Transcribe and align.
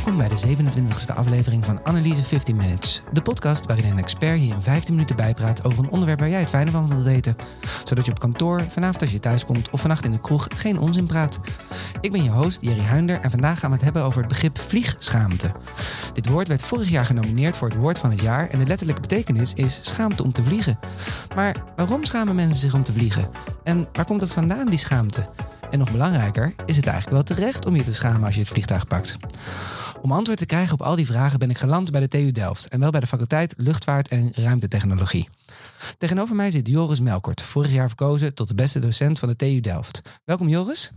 Welkom 0.00 0.18
bij 0.18 0.28
de 0.28 0.56
27e 0.56 1.14
aflevering 1.14 1.64
van 1.64 1.86
Analyse 1.86 2.22
50 2.22 2.54
Minutes. 2.54 3.02
De 3.12 3.22
podcast 3.22 3.66
waarin 3.66 3.84
een 3.84 3.98
expert 3.98 4.40
je 4.40 4.54
in 4.54 4.62
15 4.62 4.94
minuten 4.94 5.16
bijpraat 5.16 5.64
over 5.64 5.78
een 5.78 5.90
onderwerp 5.90 6.18
waar 6.18 6.28
jij 6.28 6.40
het 6.40 6.50
fijne 6.50 6.70
van 6.70 6.88
wilt 6.88 7.02
weten. 7.02 7.36
Zodat 7.84 8.04
je 8.04 8.10
op 8.10 8.18
kantoor, 8.18 8.64
vanavond 8.68 9.00
als 9.00 9.10
je 9.10 9.20
thuis 9.20 9.44
komt 9.44 9.70
of 9.70 9.80
vannacht 9.80 10.04
in 10.04 10.10
de 10.10 10.20
kroeg 10.20 10.48
geen 10.54 10.78
onzin 10.78 11.06
praat. 11.06 11.40
Ik 12.00 12.12
ben 12.12 12.22
je 12.22 12.30
host 12.30 12.62
Jerry 12.62 12.84
Huinder 12.84 13.20
en 13.20 13.30
vandaag 13.30 13.58
gaan 13.58 13.70
we 13.70 13.76
het 13.76 13.84
hebben 13.84 14.02
over 14.02 14.18
het 14.18 14.28
begrip 14.28 14.58
vliegschaamte. 14.58 15.52
Dit 16.12 16.28
woord 16.28 16.48
werd 16.48 16.62
vorig 16.62 16.88
jaar 16.88 17.06
genomineerd 17.06 17.56
voor 17.56 17.68
het 17.68 17.78
woord 17.78 17.98
van 17.98 18.10
het 18.10 18.20
jaar 18.20 18.48
en 18.48 18.58
de 18.58 18.66
letterlijke 18.66 19.00
betekenis 19.00 19.54
is 19.54 19.80
schaamte 19.82 20.22
om 20.22 20.32
te 20.32 20.44
vliegen. 20.44 20.78
Maar 21.34 21.64
waarom 21.76 22.04
schamen 22.04 22.34
mensen 22.34 22.60
zich 22.60 22.74
om 22.74 22.82
te 22.82 22.92
vliegen? 22.92 23.28
En 23.64 23.88
waar 23.92 24.04
komt 24.04 24.20
dat 24.20 24.32
vandaan, 24.32 24.66
die 24.66 24.78
schaamte? 24.78 25.28
En 25.70 25.78
nog 25.78 25.90
belangrijker, 25.92 26.54
is 26.66 26.76
het 26.76 26.86
eigenlijk 26.86 27.26
wel 27.26 27.36
terecht 27.36 27.66
om 27.66 27.76
je 27.76 27.82
te 27.82 27.94
schamen 27.94 28.24
als 28.24 28.34
je 28.34 28.40
het 28.40 28.48
vliegtuig 28.48 28.86
pakt? 28.86 29.16
Om 30.02 30.12
antwoord 30.12 30.38
te 30.38 30.46
krijgen 30.46 30.72
op 30.72 30.82
al 30.82 30.96
die 30.96 31.06
vragen 31.06 31.38
ben 31.38 31.50
ik 31.50 31.58
geland 31.58 31.90
bij 31.90 32.00
de 32.00 32.08
TU 32.08 32.32
Delft 32.32 32.68
en 32.68 32.80
wel 32.80 32.90
bij 32.90 33.00
de 33.00 33.06
faculteit 33.06 33.54
Luchtvaart 33.56 34.08
en 34.08 34.32
Ruimtetechnologie. 34.34 35.28
Tegenover 35.98 36.36
mij 36.36 36.50
zit 36.50 36.68
Joris 36.68 37.00
Melkort, 37.00 37.42
vorig 37.42 37.72
jaar 37.72 37.86
verkozen 37.86 38.34
tot 38.34 38.48
de 38.48 38.54
beste 38.54 38.78
docent 38.78 39.18
van 39.18 39.28
de 39.28 39.36
TU 39.36 39.60
Delft. 39.60 40.02
Welkom 40.24 40.48
Joris. 40.48 40.90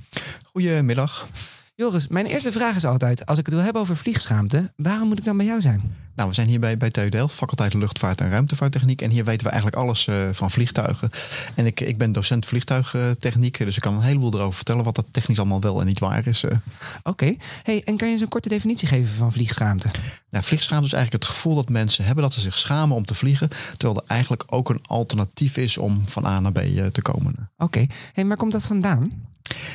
Goedemiddag. 0.43 1.27
Joris, 1.75 2.07
mijn 2.07 2.25
eerste 2.25 2.51
vraag 2.51 2.75
is 2.75 2.85
altijd, 2.85 3.25
als 3.25 3.37
ik 3.37 3.45
het 3.45 3.55
wil 3.55 3.63
hebben 3.63 3.81
over 3.81 3.97
vliegschaamte, 3.97 4.71
waarom 4.75 5.07
moet 5.07 5.17
ik 5.17 5.23
dan 5.23 5.37
bij 5.37 5.45
jou 5.45 5.61
zijn? 5.61 5.81
Nou, 6.15 6.29
we 6.29 6.35
zijn 6.35 6.47
hier 6.47 6.59
bij, 6.59 6.77
bij 6.77 6.89
TU 6.89 7.09
Delft, 7.09 7.35
faculteit 7.35 7.73
Luchtvaart 7.73 8.21
en 8.21 8.29
Ruimtevaarttechniek. 8.29 9.01
En 9.01 9.09
hier 9.09 9.25
weten 9.25 9.45
we 9.45 9.51
eigenlijk 9.51 9.81
alles 9.81 10.07
uh, 10.07 10.29
van 10.31 10.51
vliegtuigen. 10.51 11.09
En 11.55 11.65
ik, 11.65 11.79
ik 11.79 11.97
ben 11.97 12.11
docent 12.11 12.45
vliegtuigtechniek, 12.45 13.57
dus 13.57 13.75
ik 13.75 13.81
kan 13.81 13.93
een 13.93 14.01
heleboel 14.01 14.33
erover 14.33 14.53
vertellen 14.53 14.83
wat 14.83 14.95
dat 14.95 15.05
technisch 15.11 15.39
allemaal 15.39 15.61
wel 15.61 15.79
en 15.79 15.85
niet 15.85 15.99
waar 15.99 16.27
is. 16.27 16.43
Uh. 16.43 16.51
Oké, 16.51 16.59
okay. 17.09 17.37
hey, 17.63 17.81
en 17.83 17.97
kan 17.97 18.07
je 18.07 18.13
eens 18.13 18.23
een 18.23 18.29
korte 18.29 18.49
definitie 18.49 18.87
geven 18.87 19.15
van 19.15 19.31
vliegschaamte? 19.31 19.87
Nou, 20.29 20.43
vliegschaamte 20.43 20.85
is 20.85 20.93
eigenlijk 20.93 21.23
het 21.23 21.33
gevoel 21.33 21.55
dat 21.55 21.69
mensen 21.69 22.05
hebben 22.05 22.23
dat 22.23 22.33
ze 22.33 22.41
zich 22.41 22.57
schamen 22.57 22.95
om 22.95 23.05
te 23.05 23.15
vliegen, 23.15 23.49
terwijl 23.77 23.99
er 23.99 24.07
eigenlijk 24.07 24.43
ook 24.45 24.69
een 24.69 24.81
alternatief 24.85 25.57
is 25.57 25.77
om 25.77 26.01
van 26.05 26.25
A 26.25 26.39
naar 26.39 26.51
B 26.51 26.61
uh, 26.61 26.85
te 26.85 27.01
komen. 27.01 27.33
Oké, 27.33 27.63
okay. 27.63 27.89
hey, 28.13 28.25
waar 28.25 28.37
komt 28.37 28.51
dat 28.51 28.63
vandaan? 28.63 29.31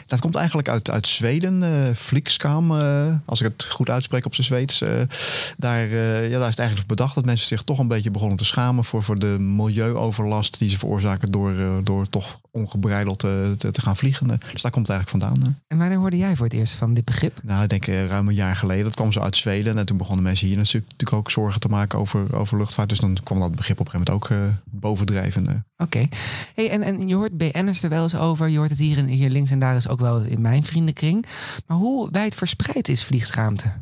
Dat 0.07 0.21
komt 0.21 0.34
eigenlijk 0.34 0.69
uit, 0.69 0.91
uit 0.91 1.07
Zweden, 1.07 1.62
uh, 1.62 1.95
Flixkam, 1.95 2.71
uh, 2.71 3.15
als 3.25 3.41
ik 3.41 3.47
het 3.47 3.65
goed 3.71 3.91
uitspreek 3.91 4.27
op 4.27 4.35
zijn 4.35 4.47
Zweeds. 4.47 4.83
Uh, 4.83 4.89
daar, 5.57 5.89
ja, 5.89 6.39
daar 6.39 6.41
is 6.41 6.47
het 6.47 6.59
eigenlijk 6.59 6.89
bedacht 6.89 7.15
dat 7.15 7.25
mensen 7.25 7.47
zich 7.47 7.62
toch 7.62 7.79
een 7.79 7.89
beetje 7.89 8.11
begonnen 8.11 8.37
te 8.37 8.45
schamen 8.45 8.85
voor, 8.85 9.03
voor 9.03 9.19
de 9.19 9.37
milieuoverlast 9.39 10.59
die 10.59 10.70
ze 10.70 10.79
veroorzaken 10.79 11.31
door, 11.33 11.55
door 11.85 12.09
toch 12.09 12.41
ongebreideld 12.51 13.19
te, 13.19 13.55
te, 13.57 13.81
gaan 13.81 13.97
vliegen. 13.97 14.27
Dus 14.53 14.62
daar 14.62 14.73
komt 14.73 14.89
het 14.89 14.97
eigenlijk 14.97 15.25
vandaan. 15.25 15.59
En 15.67 15.79
wanneer 15.79 15.98
hoorde 15.98 16.17
jij 16.17 16.37
voor 16.37 16.47
het 16.47 16.55
eerst 16.55 16.75
van 16.75 16.95
dit 16.95 17.05
begrip? 17.05 17.41
Nou, 17.42 17.63
ik 17.63 17.69
denk 17.69 17.87
ruim 17.87 18.29
een 18.29 18.35
jaar 18.35 18.57
geleden. 18.57 18.85
Dat 18.85 18.95
kwam 18.95 19.13
zo 19.13 19.20
uit 19.20 19.37
Zweden. 19.37 19.79
En 19.79 19.87
toen 19.87 19.97
begonnen 19.97 20.25
mensen 20.25 20.47
hier 20.47 20.57
natuurlijk 20.57 21.13
ook 21.13 21.31
zorgen 21.31 21.61
te 21.61 21.69
maken 21.69 21.98
over, 21.98 22.37
over 22.37 22.59
luchtvaart. 22.59 22.89
Dus 22.89 22.98
dan 22.98 23.17
kwam 23.23 23.41
dat 23.41 23.55
begrip 23.55 23.81
op 23.81 23.87
een 23.87 23.92
gegeven 23.92 24.15
moment 24.15 24.51
ook 24.51 24.59
bovendrijven. 24.65 25.65
Oké. 25.83 26.09
Hey, 26.55 26.71
en, 26.71 26.83
en 26.83 27.09
je 27.09 27.15
hoort 27.15 27.37
BN'ers 27.37 27.83
er 27.83 27.89
wel 27.89 28.03
eens 28.03 28.17
over. 28.17 28.48
Je 28.48 28.59
hoort 28.59 28.71
het 28.71 28.79
hier, 28.79 28.98
in, 28.98 29.07
hier 29.07 29.31
links 29.31 29.51
en 29.51 29.59
daar 29.59 29.77
is 29.77 29.89
ook 29.89 30.01
wel 30.01 30.20
in 30.20 30.41
mijn 30.41 30.65
vriendenkring. 30.65 31.27
Maar 31.67 31.77
hoe 31.77 32.09
wijd 32.11 32.35
verspreid 32.35 32.89
is 32.89 33.05
vliegschaamte? 33.05 33.73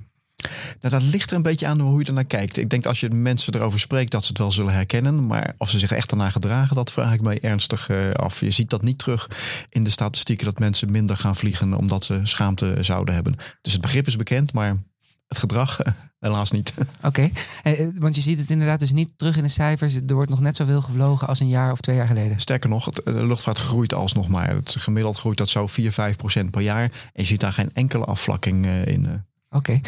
Nou, 0.80 0.94
dat 0.94 1.02
ligt 1.02 1.30
er 1.30 1.36
een 1.36 1.42
beetje 1.42 1.66
aan 1.66 1.80
hoe 1.80 2.00
je 2.00 2.06
er 2.06 2.12
naar 2.12 2.24
kijkt. 2.24 2.56
Ik 2.56 2.70
denk 2.70 2.86
als 2.86 3.00
je 3.00 3.10
mensen 3.10 3.54
erover 3.54 3.80
spreekt, 3.80 4.12
dat 4.12 4.22
ze 4.22 4.28
het 4.28 4.38
wel 4.38 4.52
zullen 4.52 4.72
herkennen. 4.72 5.26
Maar 5.26 5.54
of 5.58 5.70
ze 5.70 5.78
zich 5.78 5.92
echt 5.92 6.10
ernaar 6.10 6.32
gedragen, 6.32 6.76
dat 6.76 6.92
vraag 6.92 7.14
ik 7.14 7.20
mij 7.20 7.40
ernstig 7.40 7.88
uh, 7.88 8.10
af. 8.10 8.40
Je 8.40 8.50
ziet 8.50 8.70
dat 8.70 8.82
niet 8.82 8.98
terug 8.98 9.30
in 9.68 9.84
de 9.84 9.90
statistieken 9.90 10.44
dat 10.44 10.58
mensen 10.58 10.90
minder 10.90 11.16
gaan 11.16 11.36
vliegen 11.36 11.74
omdat 11.74 12.04
ze 12.04 12.20
schaamte 12.22 12.76
zouden 12.80 13.14
hebben. 13.14 13.36
Dus 13.62 13.72
het 13.72 13.82
begrip 13.82 14.06
is 14.06 14.16
bekend, 14.16 14.52
maar 14.52 14.76
het 15.26 15.38
gedrag 15.38 15.78
helaas 16.18 16.50
niet. 16.50 16.74
Oké, 17.02 17.30
okay. 17.62 17.92
want 17.98 18.14
je 18.14 18.20
ziet 18.20 18.38
het 18.38 18.50
inderdaad 18.50 18.80
dus 18.80 18.92
niet 18.92 19.10
terug 19.16 19.36
in 19.36 19.42
de 19.42 19.48
cijfers. 19.48 19.94
Er 19.94 20.14
wordt 20.14 20.30
nog 20.30 20.40
net 20.40 20.56
zoveel 20.56 20.82
gevlogen 20.82 21.28
als 21.28 21.40
een 21.40 21.48
jaar 21.48 21.72
of 21.72 21.80
twee 21.80 21.96
jaar 21.96 22.06
geleden. 22.06 22.40
Sterker 22.40 22.68
nog, 22.68 22.90
de 22.90 23.26
luchtvaart 23.26 23.58
groeit 23.58 23.94
alsnog 23.94 24.28
maar. 24.28 24.54
Het 24.54 24.76
gemiddeld 24.78 25.16
groeit 25.16 25.38
dat 25.38 25.48
zo 25.48 25.66
4, 25.66 25.92
5 25.92 26.16
procent 26.16 26.50
per 26.50 26.62
jaar. 26.62 26.82
En 26.82 27.22
je 27.22 27.24
ziet 27.24 27.40
daar 27.40 27.52
geen 27.52 27.72
enkele 27.72 28.04
afvlakking 28.04 28.66
in. 28.66 29.04
Oké, 29.04 29.56
okay. 29.56 29.82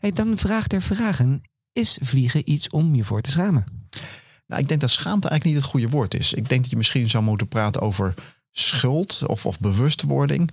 hey, 0.00 0.12
dan 0.12 0.38
vraag 0.38 0.66
ter 0.66 0.82
vragen. 0.82 1.42
Is 1.72 1.98
vliegen 2.02 2.50
iets 2.50 2.68
om 2.68 2.94
je 2.94 3.04
voor 3.04 3.20
te 3.20 3.30
schamen? 3.30 3.64
Nou, 4.46 4.62
ik 4.62 4.68
denk 4.68 4.80
dat 4.80 4.90
schaamte 4.90 5.28
eigenlijk 5.28 5.44
niet 5.44 5.54
het 5.54 5.72
goede 5.72 5.88
woord 5.88 6.14
is. 6.14 6.34
Ik 6.34 6.48
denk 6.48 6.60
dat 6.60 6.70
je 6.70 6.76
misschien 6.76 7.10
zou 7.10 7.24
moeten 7.24 7.48
praten 7.48 7.80
over 7.80 8.14
schuld 8.50 9.26
of, 9.26 9.46
of 9.46 9.60
bewustwording. 9.60 10.50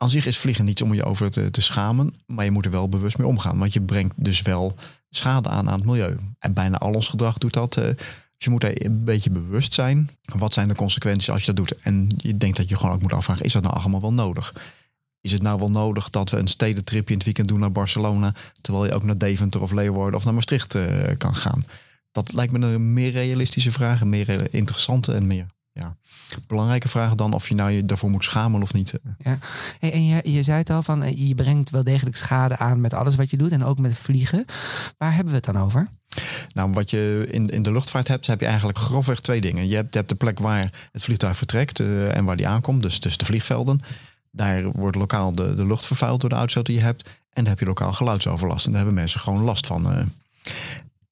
Aan 0.00 0.10
zich 0.10 0.26
is 0.26 0.38
vliegen 0.38 0.64
niet 0.64 0.82
om 0.82 0.94
je 0.94 1.04
over 1.04 1.30
te, 1.30 1.60
schamen, 1.60 2.14
maar 2.26 2.44
je 2.44 2.50
moet 2.50 2.64
er 2.64 2.70
wel 2.70 2.88
bewust 2.88 3.18
mee 3.18 3.26
omgaan. 3.26 3.58
Want 3.58 3.72
je 3.72 3.80
brengt 3.80 4.14
dus 4.16 4.42
wel 4.42 4.76
schade 5.10 5.48
aan 5.48 5.68
aan 5.68 5.78
het 5.78 5.84
milieu. 5.84 6.16
En 6.38 6.52
bijna 6.52 6.78
al 6.78 6.92
ons 6.92 7.08
gedrag 7.08 7.38
doet 7.38 7.52
dat. 7.52 7.76
Uh, 7.76 7.84
dus 7.84 7.96
je 8.36 8.50
moet 8.50 8.64
er 8.64 8.84
een 8.84 9.04
beetje 9.04 9.30
bewust 9.30 9.74
zijn. 9.74 10.10
Wat 10.22 10.52
zijn 10.52 10.68
de 10.68 10.74
consequenties 10.74 11.30
als 11.30 11.40
je 11.40 11.52
dat 11.52 11.56
doet? 11.56 11.80
En 11.82 12.08
je 12.16 12.36
denkt 12.36 12.56
dat 12.56 12.68
je 12.68 12.76
gewoon 12.76 12.94
ook 12.94 13.02
moet 13.02 13.12
afvragen, 13.12 13.44
is 13.44 13.52
dat 13.52 13.62
nou 13.62 13.74
allemaal 13.74 14.00
wel 14.00 14.12
nodig? 14.12 14.54
Is 15.20 15.32
het 15.32 15.42
nou 15.42 15.58
wel 15.58 15.70
nodig 15.70 16.10
dat 16.10 16.30
we 16.30 16.38
een 16.38 16.48
stedentripje 16.48 17.10
in 17.12 17.16
het 17.16 17.24
weekend 17.24 17.48
doen 17.48 17.60
naar 17.60 17.72
Barcelona, 17.72 18.34
terwijl 18.60 18.86
je 18.86 18.92
ook 18.92 19.02
naar 19.02 19.18
Deventer 19.18 19.62
of 19.62 19.70
Leeuwarden 19.70 20.14
of 20.14 20.24
naar 20.24 20.34
Maastricht 20.34 20.74
uh, 20.74 20.84
kan 21.16 21.34
gaan? 21.34 21.62
Dat 22.12 22.32
lijkt 22.32 22.52
me 22.52 22.66
een 22.66 22.92
meer 22.92 23.10
realistische 23.10 23.72
vraag, 23.72 24.00
een 24.00 24.08
meer 24.08 24.54
interessante 24.54 25.12
en 25.12 25.26
meer 25.26 25.46
ja, 25.78 25.96
belangrijke 26.46 26.88
vraag 26.88 27.14
dan 27.14 27.32
of 27.32 27.48
je 27.48 27.54
nou 27.54 27.70
je 27.70 27.84
daarvoor 27.84 28.10
moet 28.10 28.24
schamen 28.24 28.62
of 28.62 28.72
niet. 28.72 28.94
Ja. 29.18 29.38
en 29.80 30.06
je, 30.06 30.32
je 30.32 30.42
zei 30.42 30.58
het 30.58 30.70
al 30.70 30.82
van 30.82 31.02
eh, 31.02 31.28
je 31.28 31.34
brengt 31.34 31.70
wel 31.70 31.84
degelijk 31.84 32.16
schade 32.16 32.56
aan 32.56 32.80
met 32.80 32.94
alles 32.94 33.16
wat 33.16 33.30
je 33.30 33.36
doet 33.36 33.52
en 33.52 33.64
ook 33.64 33.78
met 33.78 33.94
vliegen. 33.94 34.44
Waar 34.98 35.14
hebben 35.14 35.28
we 35.28 35.36
het 35.36 35.54
dan 35.54 35.62
over? 35.62 35.88
Nou, 36.54 36.72
wat 36.72 36.90
je 36.90 37.26
in, 37.30 37.46
in 37.46 37.62
de 37.62 37.72
luchtvaart 37.72 38.08
hebt, 38.08 38.26
heb 38.26 38.40
je 38.40 38.46
eigenlijk 38.46 38.78
grofweg 38.78 39.20
twee 39.20 39.40
dingen. 39.40 39.68
Je 39.68 39.74
hebt, 39.74 39.92
je 39.92 39.98
hebt 39.98 40.10
de 40.10 40.16
plek 40.16 40.38
waar 40.38 40.88
het 40.92 41.02
vliegtuig 41.02 41.36
vertrekt 41.36 41.78
uh, 41.78 42.16
en 42.16 42.24
waar 42.24 42.36
die 42.36 42.48
aankomt, 42.48 42.82
dus, 42.82 43.00
dus 43.00 43.16
de 43.16 43.24
vliegvelden. 43.24 43.80
Daar 44.30 44.70
wordt 44.70 44.96
lokaal 44.96 45.32
de, 45.32 45.54
de 45.54 45.66
lucht 45.66 45.86
vervuild 45.86 46.20
door 46.20 46.30
de 46.30 46.36
uitstoot 46.36 46.66
die 46.66 46.74
je 46.74 46.82
hebt. 46.82 47.04
En 47.04 47.44
dan 47.44 47.46
heb 47.46 47.58
je 47.58 47.66
lokaal 47.66 47.92
geluidsoverlast. 47.92 48.66
En 48.66 48.72
daar 48.72 48.80
hebben 48.80 49.00
mensen 49.00 49.20
gewoon 49.20 49.42
last 49.42 49.66
van. 49.66 49.92
Uh. 49.92 50.02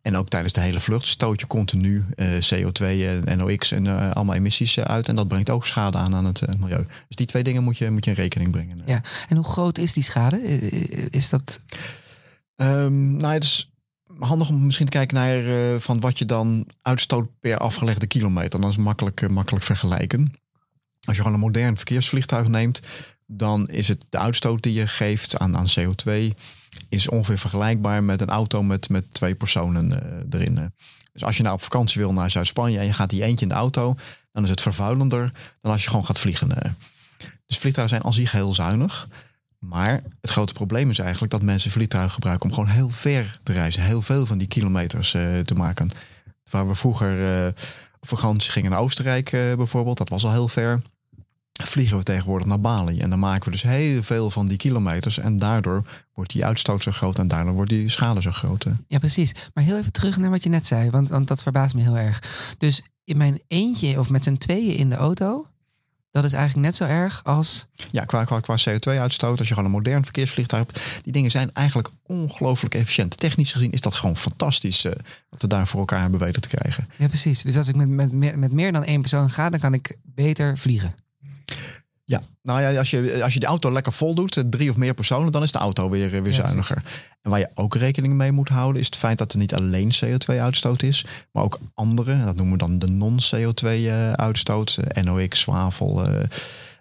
En 0.07 0.17
ook 0.17 0.29
tijdens 0.29 0.53
de 0.53 0.61
hele 0.61 0.81
vlucht 0.81 1.07
stoot 1.07 1.41
je 1.41 1.47
continu 1.47 2.05
uh, 2.17 2.29
CO2 2.29 2.85
en 3.25 3.39
NOx 3.39 3.73
en 3.73 3.85
uh, 3.85 4.11
allemaal 4.11 4.35
emissies 4.35 4.81
uit. 4.81 5.09
En 5.09 5.17
dat 5.17 5.29
brengt 5.29 5.51
ook 5.51 5.67
schade 5.67 5.99
aan 5.99 6.15
aan 6.15 6.25
het 6.25 6.43
uh, 6.49 6.55
milieu. 6.55 6.87
Dus 7.07 7.17
die 7.17 7.27
twee 7.27 7.43
dingen 7.43 7.63
moet 7.63 7.79
je, 7.79 7.91
moet 7.91 8.05
je 8.05 8.11
in 8.11 8.17
rekening 8.17 8.51
brengen. 8.51 8.83
Ja, 8.87 9.01
en 9.29 9.37
hoe 9.37 9.45
groot 9.45 9.79
is 9.79 9.93
die 9.93 10.03
schade? 10.03 10.41
Is 11.11 11.29
dat... 11.29 11.61
Um, 12.57 13.17
nou, 13.17 13.35
het 13.35 13.45
is 13.45 13.71
handig 14.19 14.49
om 14.49 14.65
misschien 14.65 14.87
te 14.87 14.93
kijken 14.93 15.17
naar 15.17 15.81
van 15.81 16.01
wat 16.01 16.19
je 16.19 16.25
dan 16.25 16.67
uitstoot 16.83 17.29
per 17.41 17.59
afgelegde 17.59 18.07
kilometer. 18.07 18.61
Dan 18.61 18.69
is 18.69 18.77
het 18.77 18.85
makkelijk, 18.85 19.31
makkelijk 19.31 19.65
vergelijken. 19.65 20.35
Als 21.05 21.17
je 21.17 21.23
gewoon 21.23 21.37
een 21.37 21.45
modern 21.45 21.77
verkeersvliegtuig 21.77 22.49
neemt, 22.49 22.81
dan 23.27 23.69
is 23.69 23.89
het 23.89 24.05
de 24.09 24.19
uitstoot 24.19 24.63
die 24.63 24.73
je 24.73 24.87
geeft 24.87 25.39
aan, 25.39 25.57
aan 25.57 25.67
CO2 25.81 26.35
is 26.89 27.09
ongeveer 27.09 27.39
vergelijkbaar 27.39 28.05
met 28.05 28.21
een 28.21 28.29
auto 28.29 28.63
met, 28.63 28.89
met 28.89 29.15
twee 29.15 29.35
personen 29.35 29.91
uh, 29.91 30.41
erin. 30.41 30.73
Dus 31.13 31.25
als 31.25 31.37
je 31.37 31.43
nou 31.43 31.55
op 31.55 31.63
vakantie 31.63 32.01
wil 32.01 32.13
naar 32.13 32.31
Zuid-Spanje 32.31 32.79
en 32.79 32.87
je 32.87 32.93
gaat 32.93 33.11
die 33.11 33.23
eentje 33.23 33.45
in 33.45 33.49
de 33.49 33.55
auto, 33.59 33.95
dan 34.33 34.45
is 34.45 34.51
het 34.51 34.61
vervuilender 34.61 35.33
dan 35.61 35.73
als 35.73 35.83
je 35.83 35.89
gewoon 35.89 36.07
gaat 36.07 36.19
vliegen. 36.19 36.77
Dus 37.47 37.59
vliegtuigen 37.59 37.97
zijn 37.97 38.03
als 38.03 38.17
zich 38.17 38.33
heel 38.33 38.55
zuinig. 38.55 39.09
Maar 39.59 40.03
het 40.21 40.31
grote 40.31 40.53
probleem 40.53 40.91
is 40.91 40.99
eigenlijk 40.99 41.33
dat 41.33 41.43
mensen 41.43 41.71
vliegtuigen 41.71 42.13
gebruiken 42.13 42.49
om 42.49 42.55
gewoon 42.55 42.71
heel 42.71 42.89
ver 42.89 43.39
te 43.43 43.53
reizen. 43.53 43.83
Heel 43.83 44.03
veel 44.03 44.27
van 44.27 44.39
die 44.39 44.49
kilometers 44.49 45.15
uh, 45.15 45.39
te 45.39 45.55
maken. 45.55 45.91
Waar 46.51 46.69
we 46.69 46.75
vroeger 46.75 47.45
uh, 47.45 47.47
op 48.01 48.09
vakantie 48.09 48.51
gingen 48.51 48.71
naar 48.71 48.81
Oostenrijk 48.81 49.31
bijvoorbeeld, 49.31 49.99
dat 49.99 50.09
was 50.09 50.25
al 50.25 50.33
heel 50.33 50.49
ver 50.49 50.83
vliegen 51.63 51.97
we 51.97 52.03
tegenwoordig 52.03 52.47
naar 52.49 52.61
Bali. 52.61 53.01
En 53.01 53.11
dan 53.11 53.19
maken 53.19 53.45
we 53.45 53.51
dus 53.51 53.63
heel 53.63 54.03
veel 54.03 54.31
van 54.31 54.47
die 54.47 54.57
kilometers. 54.57 55.19
En 55.19 55.37
daardoor 55.37 55.83
wordt 56.15 56.33
die 56.33 56.45
uitstoot 56.45 56.83
zo 56.83 56.91
groot 56.91 57.19
en 57.19 57.29
daardoor 57.29 57.55
wordt 57.55 57.71
die 57.71 57.89
schade 57.89 58.23
zo 58.23 58.31
groot. 58.31 58.67
Ja, 58.89 58.99
precies. 58.99 59.33
Maar 59.55 59.65
heel 59.65 59.79
even 59.79 59.93
terug 59.93 60.17
naar 60.17 60.31
wat 60.31 60.43
je 60.43 60.49
net 60.49 60.67
zei, 60.67 60.91
want, 60.91 61.09
want 61.09 61.29
dat 61.29 61.43
verbaast 61.43 61.75
me 61.75 61.83
heel 61.83 61.99
erg. 61.99 62.23
Dus 62.59 62.83
in 63.05 63.17
mijn 63.17 63.41
eentje 63.49 63.99
of 63.99 64.11
met 64.11 64.25
z'n 64.25 64.37
tweeën 64.37 64.77
in 64.77 64.91
de 64.91 64.97
auto, 64.97 65.47
dat 66.11 66.25
is 66.25 66.33
eigenlijk 66.33 66.67
net 66.67 66.77
zo 66.77 66.85
erg 66.85 67.21
als. 67.25 67.67
Ja, 67.91 68.05
qua, 68.05 68.25
qua, 68.25 68.41
qua 68.41 68.57
CO2-uitstoot, 68.59 69.39
als 69.39 69.49
je 69.49 69.55
gewoon 69.55 69.69
een 69.69 69.77
modern 69.77 70.03
verkeersvliegtuig 70.05 70.67
hebt, 70.67 71.03
die 71.03 71.13
dingen 71.13 71.31
zijn 71.31 71.51
eigenlijk 71.53 71.89
ongelooflijk 72.03 72.75
efficiënt. 72.75 73.19
Technisch 73.19 73.53
gezien 73.53 73.73
is 73.73 73.81
dat 73.81 73.95
gewoon 73.95 74.17
fantastisch 74.17 74.85
uh, 74.85 74.93
wat 75.31 75.43
we 75.43 75.49
daar 75.49 75.67
voor 75.67 75.81
elkaar 75.81 76.01
hebben 76.01 76.21
weten 76.21 76.43
te 76.43 76.49
krijgen. 76.49 76.89
Ja, 76.99 77.09
precies. 77.09 77.43
Dus 77.43 77.57
als 77.57 77.69
ik 77.69 77.75
met, 77.75 78.13
met, 78.13 78.37
met 78.37 78.53
meer 78.53 78.73
dan 78.73 78.85
één 78.85 79.01
persoon 79.01 79.31
ga, 79.31 79.51
dan 79.51 79.61
kan 79.61 79.75
ik 79.75 79.97
beter 80.03 80.59
vliegen. 80.59 80.95
Ja, 82.09 82.23
nou 82.43 82.61
ja, 82.61 82.79
als 82.79 82.91
je, 82.91 83.21
als 83.23 83.35
je 83.35 83.41
de 83.41 83.47
auto 83.47 83.73
lekker 83.73 83.93
vol 83.93 84.15
doet, 84.15 84.45
drie 84.51 84.71
of 84.71 84.77
meer 84.77 84.95
personen, 84.95 85.33
dan 85.33 85.43
is 85.43 85.53
de 85.53 85.59
auto 85.59 85.91
weer, 85.91 86.23
weer 86.23 86.33
zuiniger. 86.35 86.83
En 87.23 87.31
waar 87.31 87.39
je 87.39 87.51
ook 87.55 87.75
rekening 87.75 88.15
mee 88.15 88.33
moet 88.33 88.49
houden, 88.49 88.81
is 88.81 88.87
het 88.87 88.97
feit 88.97 89.19
dat 89.19 89.33
er 89.33 89.39
niet 89.39 89.55
alleen 89.55 89.95
CO2-uitstoot 90.05 90.83
is, 90.83 91.07
maar 91.33 91.43
ook 91.43 91.59
andere, 91.75 92.21
dat 92.25 92.37
noemen 92.37 92.53
we 92.53 92.59
dan 92.59 92.79
de 92.79 92.87
non-CO2-uitstoot, 92.89 94.79
NOx, 95.03 95.41
zwavel, 95.41 96.09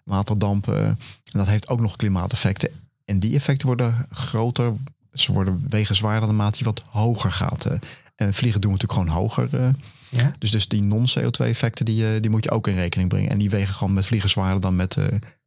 waterdampen. 0.03 0.85
En 0.85 0.97
dat 1.31 1.47
heeft 1.47 1.69
ook 1.69 1.79
nog 1.79 1.95
klimaateffecten. 1.95 2.69
En 3.05 3.19
die 3.19 3.35
effecten 3.35 3.67
worden 3.67 4.07
groter 4.11 4.73
Ze 5.13 5.33
worden 5.33 5.65
wegen 5.69 5.95
zwaarder 5.95 6.27
naarmate 6.27 6.57
je 6.59 6.65
wat 6.65 6.83
hoger 6.89 7.31
gaat. 7.31 7.65
eh. 7.65 7.77
en 8.15 8.33
vliegen 8.33 8.61
doen 8.61 8.71
we 8.73 8.77
natuurlijk 8.77 9.09
gewoon 9.09 9.23
hoger. 9.23 9.49
Ja? 10.15 10.31
dus, 10.39 10.51
dus 10.51 10.67
die 10.67 10.83
non-CO2-effecten 10.83 11.85
die, 11.85 12.05
eh, 12.05 12.21
die 12.21 12.29
moet 12.29 12.43
je 12.43 12.51
ook 12.51 12.67
in 12.67 12.75
rekening 12.75 13.09
brengen. 13.09 13.29
En 13.29 13.37
die 13.37 13.49
wegen 13.49 13.73
gewoon 13.73 13.93
met 13.93 14.05
vliegen 14.05 14.29
zwaarder 14.29 14.61
dan 14.61 14.75
met, 14.75 14.97
eh, 14.97 15.05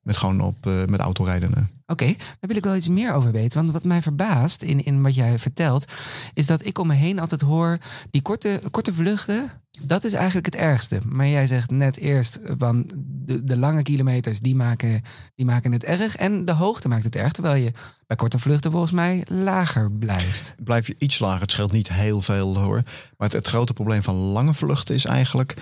met 0.09 0.17
gewoon 0.17 0.41
op, 0.41 0.67
eh, 0.67 0.85
met 0.85 1.01
autorijden. 1.01 1.55
eh. 1.55 1.63
Oké, 1.87 2.05
daar 2.17 2.37
wil 2.41 2.57
ik 2.57 2.65
wel 2.65 2.77
iets 2.77 2.89
meer 2.89 3.13
over 3.13 3.33
weten. 3.33 3.61
Want 3.61 3.73
wat 3.73 3.85
mij 3.85 4.03
verbaast 4.03 4.63
in, 4.63 4.85
in 4.85 5.03
wat 5.03 5.15
jij 5.15 5.39
vertelt, 5.39 5.93
is 6.35 6.47
dat 6.47 6.65
ik 6.65 6.79
om 6.79 6.87
me 6.87 6.95
heen 6.95 7.19
altijd 7.19 7.41
hoor, 7.41 7.79
die 8.11 8.23
korte, 8.23 8.63
korte 8.71 8.95
vluchten, 8.95 9.51
dat 9.81 10.05
is 10.05 10.13
eigenlijk 10.13 10.47
het 10.47 10.55
ergste. 10.55 11.01
Maar 11.07 11.29
jij 11.29 11.47
zegt 11.47 11.71
net 11.71 11.97
eerst, 11.97 12.41
van 12.59 12.91
de, 13.05 13.45
de 13.45 13.57
lange 13.57 13.83
kilometers, 13.83 14.41
die 14.41 14.57
maken, 14.57 15.03
die 15.35 15.47
maken 15.47 15.73
het 15.73 15.85
erg. 15.85 16.17
En 16.17 16.45
de 16.45 16.53
hoogte 16.53 16.89
maakt 16.89 17.05
het 17.05 17.17
erg, 17.17 17.33
terwijl 17.33 17.63
je 17.63 17.73
bij 18.07 18.17
korte 18.17 18.39
vluchten 18.39 18.71
volgens 18.71 18.93
mij 18.93 19.25
lager 19.27 19.93
blijft. 19.93 20.55
blijf 20.65 20.87
je 20.87 20.95
iets 20.99 21.19
lager. 21.19 21.41
Het 21.41 21.51
scheelt 21.51 21.73
niet 21.73 21.93
heel 21.93 22.21
veel 22.21 22.59
hoor. 22.59 22.83
Maar 23.17 23.29
het, 23.29 23.33
het 23.33 23.47
grote 23.49 23.73
probleem 23.73 24.03
van 24.03 24.15
lange 24.15 24.55
vluchten 24.55 24.95
is 24.95 25.05
eigenlijk 25.05 25.55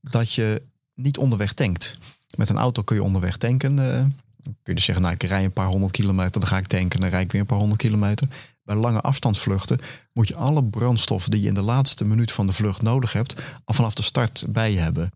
dat 0.00 0.32
je 0.32 0.62
niet 0.94 1.18
onderweg 1.18 1.52
tankt. 1.52 1.96
Met 2.36 2.48
een 2.48 2.58
auto 2.58 2.82
kun 2.82 2.96
je 2.96 3.02
onderweg 3.02 3.36
tanken. 3.36 3.76
dan 3.76 4.12
kun 4.42 4.54
je 4.64 4.74
dus 4.74 4.84
zeggen, 4.84 5.04
nou 5.04 5.14
ik 5.14 5.22
rij 5.22 5.44
een 5.44 5.52
paar 5.52 5.66
honderd 5.66 5.92
kilometer, 5.92 6.40
dan 6.40 6.48
ga 6.48 6.58
ik 6.58 6.66
tanken, 6.66 7.00
dan 7.00 7.08
rijd 7.08 7.24
ik 7.24 7.32
weer 7.32 7.40
een 7.40 7.46
paar 7.46 7.58
honderd 7.58 7.80
kilometer. 7.80 8.28
Bij 8.64 8.76
lange 8.76 9.00
afstandsvluchten 9.00 9.78
moet 10.12 10.28
je 10.28 10.34
alle 10.34 10.64
brandstof 10.64 11.28
die 11.28 11.40
je 11.40 11.48
in 11.48 11.54
de 11.54 11.62
laatste 11.62 12.04
minuut 12.04 12.32
van 12.32 12.46
de 12.46 12.52
vlucht 12.52 12.82
nodig 12.82 13.12
hebt, 13.12 13.34
al 13.64 13.74
vanaf 13.74 13.94
de 13.94 14.02
start 14.02 14.44
bij 14.48 14.72
je 14.72 14.78
hebben. 14.78 15.10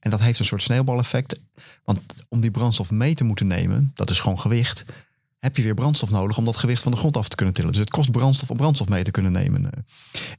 En 0.00 0.10
dat 0.10 0.20
heeft 0.20 0.38
een 0.38 0.44
soort 0.44 0.62
sneeuwbaleffect. 0.62 1.38
Want 1.84 2.00
om 2.28 2.40
die 2.40 2.50
brandstof 2.50 2.90
mee 2.90 3.14
te 3.14 3.24
moeten 3.24 3.46
nemen, 3.46 3.90
dat 3.94 4.10
is 4.10 4.18
gewoon 4.18 4.40
gewicht, 4.40 4.84
heb 5.38 5.56
je 5.56 5.62
weer 5.62 5.74
brandstof 5.74 6.10
nodig 6.10 6.38
om 6.38 6.44
dat 6.44 6.56
gewicht 6.56 6.82
van 6.82 6.92
de 6.92 6.98
grond 6.98 7.16
af 7.16 7.28
te 7.28 7.36
kunnen 7.36 7.54
tillen. 7.54 7.70
Dus 7.70 7.80
het 7.80 7.90
kost 7.90 8.10
brandstof 8.10 8.50
om 8.50 8.56
brandstof 8.56 8.88
mee 8.88 9.02
te 9.02 9.10
kunnen 9.10 9.32
nemen. 9.32 9.64
eh. 9.64 9.80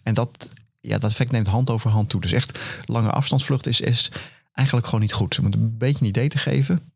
En 0.04 0.14
dat, 0.14 0.50
ja, 0.80 0.98
dat 0.98 1.12
effect 1.12 1.32
neemt 1.32 1.48
hand 1.48 1.70
over 1.70 1.90
hand 1.90 2.10
toe. 2.10 2.22
Dus 2.22 2.32
echt 2.32 2.60
lange 2.86 3.12
afstandsvlucht 3.12 3.68
is, 3.68 3.82
is 3.82 4.12
eigenlijk 4.58 4.88
gewoon 4.88 5.02
niet 5.02 5.14
goed. 5.14 5.40
Om 5.40 5.46
het 5.46 5.56
een 5.56 5.78
beetje 5.78 6.02
een 6.02 6.10
idee 6.10 6.28
te 6.28 6.38
geven. 6.38 6.92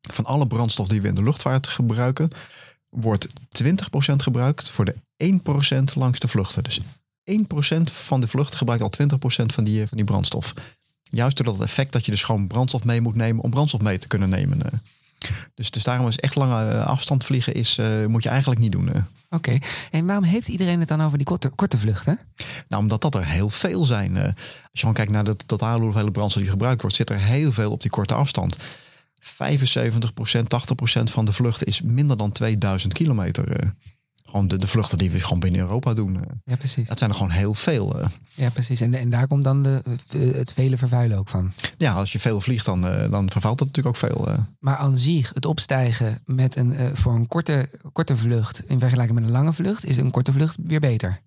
Van 0.00 0.24
alle 0.24 0.46
brandstof 0.46 0.88
die 0.88 1.00
we 1.00 1.08
in 1.08 1.14
de 1.14 1.22
luchtvaart 1.22 1.68
gebruiken, 1.68 2.28
wordt 2.88 3.28
20% 3.62 3.72
gebruikt 4.16 4.70
voor 4.70 4.84
de 4.84 4.94
1% 5.76 5.84
langs 5.94 6.18
de 6.18 6.28
vluchten. 6.28 6.62
Dus 6.62 6.80
1% 6.80 6.84
van 7.84 8.20
de 8.20 8.26
vluchten 8.26 8.58
gebruikt 8.58 8.82
al 8.82 9.06
20% 9.18 9.46
van 9.46 9.64
die, 9.64 9.88
van 9.88 9.96
die 9.96 10.06
brandstof. 10.06 10.54
Juist 11.02 11.36
door 11.36 11.46
dat 11.46 11.60
effect 11.60 11.92
dat 11.92 12.04
je 12.04 12.10
dus 12.10 12.22
gewoon 12.22 12.46
brandstof 12.46 12.84
mee 12.84 13.00
moet 13.00 13.14
nemen 13.14 13.42
om 13.42 13.50
brandstof 13.50 13.80
mee 13.80 13.98
te 13.98 14.08
kunnen 14.08 14.28
nemen. 14.28 14.82
Dus, 15.54 15.70
dus 15.70 15.84
daarom 15.84 16.08
is 16.08 16.18
echt 16.18 16.34
lange 16.34 16.70
eh, 16.70 16.86
afstand 16.86 17.24
vliegen 17.24 17.54
is, 17.54 17.78
eh, 17.78 18.06
moet 18.06 18.22
je 18.22 18.28
eigenlijk 18.28 18.60
niet 18.60 18.72
doen. 18.72 18.92
eh. 18.92 19.02
Oké, 19.30 19.58
en 19.90 20.06
waarom 20.06 20.24
heeft 20.24 20.48
iedereen 20.48 20.78
het 20.78 20.88
dan 20.88 21.02
over 21.02 21.18
die 21.18 21.26
korte, 21.26 21.48
korte 21.48 21.78
vluchten? 21.78 22.18
Nou, 22.68 22.82
omdat 22.82 23.00
dat 23.00 23.14
er 23.14 23.26
heel 23.26 23.50
veel 23.50 23.84
zijn. 23.84 24.16
als 24.16 24.34
je 24.72 24.78
gewoon 24.78 24.94
kijkt 24.94 25.10
naar 25.10 25.24
de 25.24 25.36
totale 25.46 25.82
hoeveelheid 25.82 26.12
brandstof 26.12 26.42
die 26.42 26.50
gebruikt 26.50 26.80
wordt, 26.80 26.96
zit 26.96 27.10
er 27.10 27.18
heel 27.18 27.52
veel 27.52 27.70
op 27.70 27.82
die 27.82 27.90
korte 27.90 28.14
afstand. 28.14 28.56
75%, 29.20 30.48
80% 30.48 31.10
van 31.10 31.24
de 31.24 31.32
vluchten 31.32 31.66
is 31.66 31.82
minder 31.82 32.16
dan 32.16 32.32
2000 32.32 32.92
kilometer. 32.92 33.74
Gewoon 34.28 34.48
de, 34.48 34.56
de 34.56 34.66
vluchten 34.66 34.98
die 34.98 35.10
we 35.10 35.20
gewoon 35.20 35.40
binnen 35.40 35.60
Europa 35.60 35.94
doen. 35.94 36.16
eh. 36.16 36.22
Ja, 36.44 36.56
precies. 36.56 36.88
dat 36.88 36.98
zijn 36.98 37.10
er 37.10 37.16
gewoon 37.16 37.32
heel 37.32 37.54
veel. 37.54 38.00
eh. 38.00 38.06
Ja, 38.34 38.50
precies. 38.50 38.80
En, 38.80 38.94
en 38.94 39.10
daar 39.10 39.26
komt 39.26 39.44
dan 39.44 39.62
de, 39.62 39.82
het 40.16 40.52
vele 40.52 40.78
vervuilen 40.78 41.18
ook 41.18 41.28
van. 41.28 41.52
ja, 41.76 41.92
als 41.92 42.12
je 42.12 42.18
veel 42.20 42.40
vliegt, 42.40 42.64
dan, 42.66 42.86
eh, 42.86 43.10
dan 43.10 43.30
vervuilt 43.30 43.58
dat 43.58 43.66
natuurlijk 43.66 43.96
ook 43.96 44.10
veel. 44.10 44.28
Maar 44.58 44.76
aan 44.76 44.98
zich, 44.98 45.30
het 45.34 45.46
opstijgen 45.46 46.22
met 46.26 46.56
een, 46.56 46.96
voor 46.96 47.14
een 47.14 47.28
korte, 47.28 47.68
korte 47.92 48.16
vlucht 48.16 48.62
in 48.68 48.78
vergelijking 48.78 49.18
met 49.18 49.28
een 49.28 49.34
lange 49.34 49.52
vlucht, 49.52 49.84
is 49.84 49.96
een 49.96 50.10
korte 50.10 50.32
vlucht 50.32 50.56
weer 50.62 50.80
beter. 50.80 51.20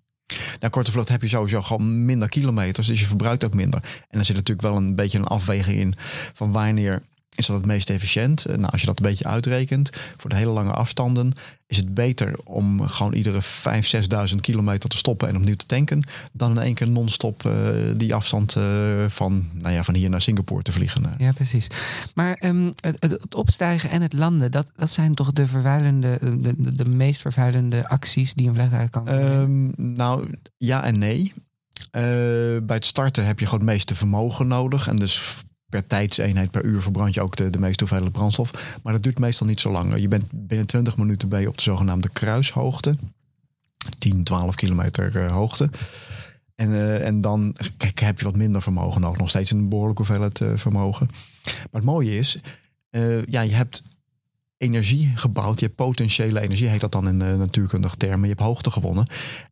Nou, 0.58 0.72
korte 0.72 0.92
vlucht 0.92 1.08
heb 1.08 1.22
je 1.22 1.28
sowieso 1.28 1.62
gewoon 1.62 2.04
minder 2.04 2.28
kilometers, 2.28 2.86
dus 2.86 3.00
je 3.00 3.06
verbruikt 3.06 3.44
ook 3.44 3.54
minder. 3.54 3.82
En 4.10 4.18
er 4.18 4.24
zit 4.24 4.36
natuurlijk 4.36 4.66
wel 4.68 4.76
een 4.76 4.96
beetje 4.96 5.18
een 5.18 5.24
afweging 5.26 5.80
in 5.80 5.94
van 6.34 6.52
wanneer 6.52 7.02
is 7.38 7.46
dat 7.46 7.56
het 7.56 7.66
meest 7.66 7.90
efficiënt. 7.90 8.44
Eh, 8.44 8.56
Nou, 8.56 8.72
als 8.72 8.80
je 8.80 8.86
dat 8.86 8.98
een 8.98 9.06
beetje 9.06 9.26
uitrekent, 9.26 9.90
voor 10.16 10.30
de 10.30 10.36
hele 10.36 10.50
lange 10.50 10.72
afstanden 10.72 11.32
is 11.66 11.76
het 11.76 11.94
beter 11.94 12.38
om 12.44 12.88
gewoon 12.88 13.12
iedere 13.12 13.42
5.000, 13.42 14.30
6.000 14.30 14.40
kilometer 14.40 14.88
te 14.88 14.96
stoppen 14.96 15.28
en 15.28 15.36
opnieuw 15.36 15.56
te 15.56 15.66
tanken, 15.66 16.02
dan 16.32 16.50
in 16.50 16.58
één 16.58 16.74
keer 16.74 16.88
non-stop 16.88 17.44
eh, 17.44 17.52
die 17.96 18.14
afstand 18.14 18.56
eh, 18.56 18.64
van, 19.08 19.50
nou 19.52 19.74
ja, 19.74 19.84
van 19.84 19.94
hier 19.94 20.10
naar 20.10 20.20
Singapore 20.20 20.62
te 20.62 20.72
vliegen. 20.72 21.14
Ja, 21.18 21.32
precies. 21.32 21.66
Maar 22.14 22.34
ehm, 22.34 22.70
het, 22.80 22.96
het, 23.00 23.34
opstijgen 23.34 23.90
en 23.90 24.02
het 24.02 24.12
landen, 24.12 24.50
dat, 24.50 24.70
dat 24.76 24.90
zijn 24.90 25.14
toch 25.14 25.32
de 25.32 25.46
vervuilende, 25.46 26.18
de, 26.20 26.54
de, 26.58 26.74
de 26.74 26.88
meest 26.88 27.20
vervuilende 27.20 27.88
acties 27.88 28.34
die 28.34 28.48
een 28.48 28.54
vliegtuig 28.54 28.90
kan 28.90 29.04
doen? 29.04 29.14
Ehm, 29.14 29.92
nou, 29.94 30.30
ja 30.56 30.84
en 30.84 30.98
nee. 30.98 31.32
Bij 32.62 32.76
het 32.76 32.86
starten 32.86 33.26
heb 33.26 33.38
je 33.38 33.44
gewoon 33.44 33.60
het 33.60 33.68
meeste 33.68 33.94
vermogen 33.94 34.46
nodig. 34.46 34.88
En 34.88 34.96
dus 34.96 35.36
per 35.68 35.86
tijdseenheid 35.86 36.50
per 36.50 36.64
uur 36.64 36.82
verbrand 36.82 37.14
je 37.14 37.20
ook 37.20 37.36
de, 37.36 37.50
de 37.50 37.58
meeste 37.58 37.84
hoeveelheid 37.84 38.12
brandstof. 38.12 38.76
Maar 38.82 38.92
dat 38.92 39.02
duurt 39.02 39.18
meestal 39.18 39.46
niet 39.46 39.60
zo 39.60 39.70
lang. 39.70 39.98
Je 40.00 40.08
bent 40.08 40.24
binnen 40.30 40.66
20 40.66 40.96
minuten 40.96 41.40
je 41.40 41.48
op 41.48 41.56
de 41.56 41.62
zogenaamde 41.62 42.08
kruishoogte. 42.08 42.96
10, 43.98 44.24
12 44.24 44.54
kilometer 44.54 45.16
eh, 45.16 45.32
hoogte. 45.32 45.70
En, 46.54 46.72
eh, 46.72 47.06
en 47.06 47.20
dan 47.20 47.56
kijk, 47.76 47.98
heb 47.98 48.18
je 48.18 48.24
wat 48.24 48.36
minder 48.36 48.62
vermogen 48.62 49.00
nodig. 49.00 49.18
Nog 49.18 49.28
steeds 49.28 49.50
een 49.50 49.68
behoorlijke 49.68 50.02
hoeveelheid 50.02 50.40
eh, 50.40 50.52
vermogen. 50.54 51.08
Maar 51.44 51.66
het 51.70 51.84
mooie 51.84 52.16
is, 52.16 52.38
ja, 53.28 53.40
je 53.40 53.54
hebt 53.54 53.82
energie 54.58 55.12
gebouwd. 55.14 55.60
Je 55.60 55.68
potentiële 55.68 56.40
energie, 56.40 56.68
heet 56.68 56.80
dat 56.80 56.92
dan 56.92 57.08
in 57.08 57.20
uh, 57.20 57.34
natuurkundige 57.34 57.96
termen. 57.96 58.20
Je 58.20 58.34
hebt 58.34 58.40
hoogte 58.40 58.70
gewonnen. 58.70 59.06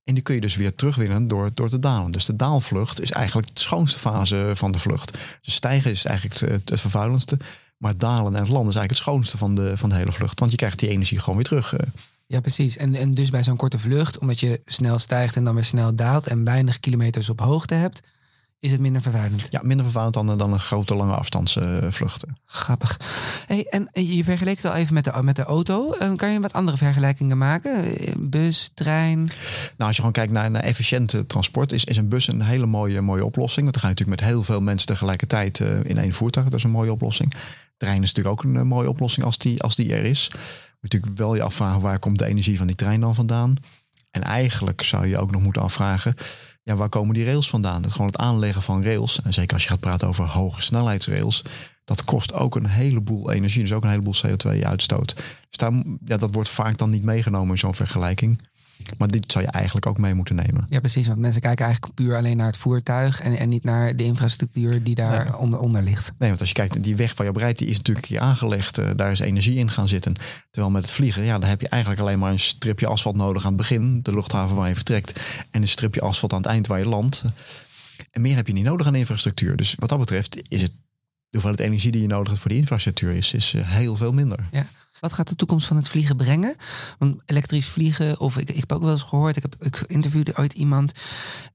En 0.04 0.14
die 0.14 0.22
kun 0.22 0.34
je 0.34 0.40
dus 0.40 0.56
weer 0.56 0.74
terugwinnen 0.74 1.26
door, 1.26 1.50
door 1.54 1.68
te 1.68 1.78
dalen. 1.78 2.10
Dus 2.10 2.24
de 2.24 2.36
daalvlucht 2.36 3.00
is 3.00 3.10
eigenlijk 3.10 3.54
de 3.54 3.60
schoonste 3.60 3.98
fase 3.98 4.50
van 4.54 4.72
de 4.72 4.78
vlucht. 4.78 5.18
Dus 5.40 5.54
stijgen 5.54 5.90
is 5.90 6.04
eigenlijk 6.04 6.40
het, 6.70 6.80
vervuilendste. 6.80 7.38
Maar 7.76 7.98
dalen 7.98 8.34
en 8.34 8.48
landen 8.48 8.68
is 8.68 8.76
eigenlijk 8.76 8.90
het 8.90 8.98
schoonste 8.98 9.38
van 9.38 9.54
de, 9.54 9.76
van 9.76 9.88
de 9.88 9.94
hele 9.94 10.12
vlucht. 10.12 10.40
Want 10.40 10.50
je 10.50 10.56
krijgt 10.56 10.78
die 10.78 10.88
energie 10.88 11.18
gewoon 11.18 11.34
weer 11.34 11.44
terug. 11.44 11.74
eh. 11.74 11.86
Ja, 12.26 12.40
precies. 12.40 12.76
En, 12.76 12.94
en 12.94 13.14
dus 13.14 13.30
bij 13.30 13.44
zo'n 13.44 13.56
korte 13.56 13.78
vlucht, 13.78 14.18
omdat 14.18 14.40
je 14.40 14.60
snel 14.64 14.98
stijgt 14.98 15.36
en 15.36 15.44
dan 15.44 15.54
weer 15.54 15.64
snel 15.64 15.94
daalt 15.94 16.26
en 16.26 16.44
weinig 16.44 16.80
kilometers 16.80 17.28
op 17.28 17.40
hoogte 17.40 17.74
hebt, 17.74 18.00
is 18.60 18.72
het 18.72 18.80
minder 18.80 19.02
vervuilend. 19.02 19.46
Ja, 19.50 19.60
minder 19.62 19.84
vervuilend 19.84 20.14
dan, 20.14 20.38
dan 20.38 20.52
een 20.52 20.60
grote 20.60 20.96
lange 20.96 21.14
afstandsvluchten. 21.14 22.36
Grappig. 22.44 23.00
Hey, 23.46 23.66
en 23.70 23.88
je 23.92 24.24
vergeleek 24.24 24.56
het 24.56 24.64
al 24.64 24.74
even 24.74 24.94
met 24.94 25.04
de, 25.04 25.22
met 25.22 25.36
de 25.36 25.44
auto. 25.44 25.92
Eh, 25.92 26.14
Kan 26.14 26.30
je 26.30 26.40
wat 26.40 26.52
andere 26.52 26.76
vergelijkingen 26.76 27.38
maken? 27.38 27.98
Eh, 27.98 28.12
Bus, 28.18 28.70
trein? 28.74 29.18
Nou, 29.18 29.32
als 29.76 29.90
je 29.90 29.96
gewoon 29.96 30.12
kijkt 30.12 30.32
naar, 30.32 30.50
naar 30.50 30.62
efficiënte 30.62 31.26
transport, 31.26 31.72
is, 31.72 31.84
is 31.84 31.96
een 31.96 32.08
bus 32.08 32.28
een 32.28 32.42
hele 32.42 32.66
mooie, 32.66 33.00
mooie 33.00 33.24
oplossing. 33.24 33.62
Want 33.62 33.72
dan 33.72 33.82
ga 33.82 33.88
je 33.88 33.94
natuurlijk 33.94 34.20
met 34.20 34.30
heel 34.30 34.42
veel 34.42 34.60
mensen 34.60 34.86
tegelijkertijd 34.86 35.58
uh, 35.58 35.84
in 35.84 35.98
één 35.98 36.12
voertuig. 36.12 36.46
Dat 36.46 36.58
is 36.58 36.64
een 36.64 36.70
mooie 36.70 36.92
oplossing. 36.92 37.32
Trein 37.76 38.02
is 38.02 38.12
natuurlijk 38.12 38.38
ook 38.38 38.44
een 38.44 38.54
uh, 38.54 38.62
mooie 38.62 38.88
oplossing 38.88 39.26
als 39.26 39.38
die, 39.38 39.62
als 39.62 39.76
die 39.76 39.94
er 39.94 40.04
is. 40.04 40.28
Moet 40.80 40.92
natuurlijk 40.92 41.18
wel 41.18 41.34
je 41.34 41.42
afvragen 41.42 41.80
waar 41.80 41.98
komt 41.98 42.18
de 42.18 42.26
energie 42.26 42.58
van 42.58 42.66
die 42.66 42.76
trein 42.76 43.00
dan 43.00 43.14
vandaan. 43.14 43.56
En 44.16 44.22
eigenlijk 44.22 44.82
zou 44.82 45.06
je 45.06 45.18
ook 45.18 45.30
nog 45.30 45.42
moeten 45.42 45.62
afvragen, 45.62 46.14
ja, 46.62 46.76
waar 46.76 46.88
komen 46.88 47.14
die 47.14 47.24
rails 47.24 47.48
vandaan? 47.48 47.82
Dat 47.82 47.92
gewoon 47.92 48.06
het 48.06 48.16
aanleggen 48.16 48.62
van 48.62 48.82
rails, 48.82 49.22
en 49.22 49.32
zeker 49.32 49.52
als 49.52 49.62
je 49.62 49.68
gaat 49.68 49.80
praten 49.80 50.08
over 50.08 50.24
hoge 50.24 50.62
snelheidsrails, 50.62 51.42
dat 51.84 52.04
kost 52.04 52.32
ook 52.32 52.54
een 52.56 52.66
heleboel 52.66 53.30
energie, 53.30 53.62
dus 53.62 53.72
ook 53.72 53.82
een 53.82 53.90
heleboel 53.90 54.14
CO2-uitstoot. 54.26 55.14
Dus 55.48 55.56
daar, 55.56 55.72
ja, 56.04 56.16
dat 56.16 56.34
wordt 56.34 56.48
vaak 56.48 56.76
dan 56.76 56.90
niet 56.90 57.02
meegenomen 57.02 57.50
in 57.50 57.58
zo'n 57.58 57.74
vergelijking. 57.74 58.40
Maar 58.98 59.08
dit 59.08 59.32
zou 59.32 59.44
je 59.44 59.50
eigenlijk 59.50 59.86
ook 59.86 59.98
mee 59.98 60.14
moeten 60.14 60.34
nemen. 60.34 60.66
Ja, 60.68 60.80
precies. 60.80 61.06
Want 61.06 61.18
mensen 61.18 61.40
kijken 61.40 61.64
eigenlijk 61.64 61.94
puur 61.94 62.16
alleen 62.16 62.36
naar 62.36 62.46
het 62.46 62.56
voertuig 62.56 63.20
en, 63.20 63.38
en 63.38 63.48
niet 63.48 63.64
naar 63.64 63.96
de 63.96 64.04
infrastructuur 64.04 64.82
die 64.82 64.94
daar 64.94 65.24
nee. 65.24 65.36
onder, 65.36 65.58
onder 65.58 65.82
ligt. 65.82 66.12
Nee, 66.18 66.28
want 66.28 66.40
als 66.40 66.48
je 66.48 66.54
kijkt, 66.54 66.82
die 66.82 66.96
weg 66.96 67.14
waar 67.14 67.26
je 67.26 67.32
op 67.32 67.38
rijdt, 67.38 67.58
die 67.58 67.68
is 67.68 67.76
natuurlijk 67.76 68.06
hier 68.06 68.20
aangelegd. 68.20 68.78
Uh, 68.78 68.90
daar 68.96 69.10
is 69.10 69.18
energie 69.18 69.56
in 69.58 69.70
gaan 69.70 69.88
zitten. 69.88 70.14
Terwijl 70.50 70.72
met 70.72 70.82
het 70.82 70.92
vliegen, 70.92 71.24
ja, 71.24 71.38
dan 71.38 71.48
heb 71.48 71.60
je 71.60 71.68
eigenlijk 71.68 72.02
alleen 72.02 72.18
maar 72.18 72.32
een 72.32 72.40
stripje 72.40 72.86
asfalt 72.86 73.16
nodig 73.16 73.42
aan 73.42 73.48
het 73.48 73.56
begin, 73.56 74.00
de 74.02 74.14
luchthaven 74.14 74.56
waar 74.56 74.68
je 74.68 74.74
vertrekt. 74.74 75.20
En 75.50 75.62
een 75.62 75.68
stripje 75.68 76.00
asfalt 76.00 76.32
aan 76.32 76.42
het 76.42 76.50
eind 76.50 76.66
waar 76.66 76.78
je 76.78 76.86
landt. 76.86 77.24
En 78.10 78.20
meer 78.20 78.36
heb 78.36 78.46
je 78.46 78.52
niet 78.52 78.64
nodig 78.64 78.86
aan 78.86 78.94
infrastructuur. 78.94 79.56
Dus 79.56 79.74
wat 79.78 79.88
dat 79.88 79.98
betreft 79.98 80.42
is 80.48 80.62
het 80.62 80.72
hoeveelheid 81.38 81.68
energie 81.68 81.92
die 81.92 82.02
je 82.02 82.06
nodig 82.06 82.28
hebt 82.28 82.40
voor 82.40 82.50
die 82.50 82.58
infrastructuur 82.58 83.12
is, 83.12 83.32
is 83.32 83.52
uh, 83.52 83.68
heel 83.68 83.96
veel 83.96 84.12
minder. 84.12 84.48
Ja. 84.50 84.66
Wat 85.00 85.12
gaat 85.12 85.28
de 85.28 85.36
toekomst 85.36 85.66
van 85.66 85.76
het 85.76 85.88
vliegen 85.88 86.16
brengen? 86.16 86.56
Want 86.98 87.20
elektrisch 87.26 87.66
vliegen, 87.66 88.20
of 88.20 88.36
ik, 88.36 88.50
ik 88.50 88.60
heb 88.60 88.72
ook 88.72 88.82
wel 88.82 88.90
eens 88.90 89.02
gehoord, 89.02 89.36
ik, 89.36 89.42
heb, 89.42 89.54
ik 89.60 89.84
interviewde 89.86 90.36
ooit 90.36 90.52
iemand 90.52 90.92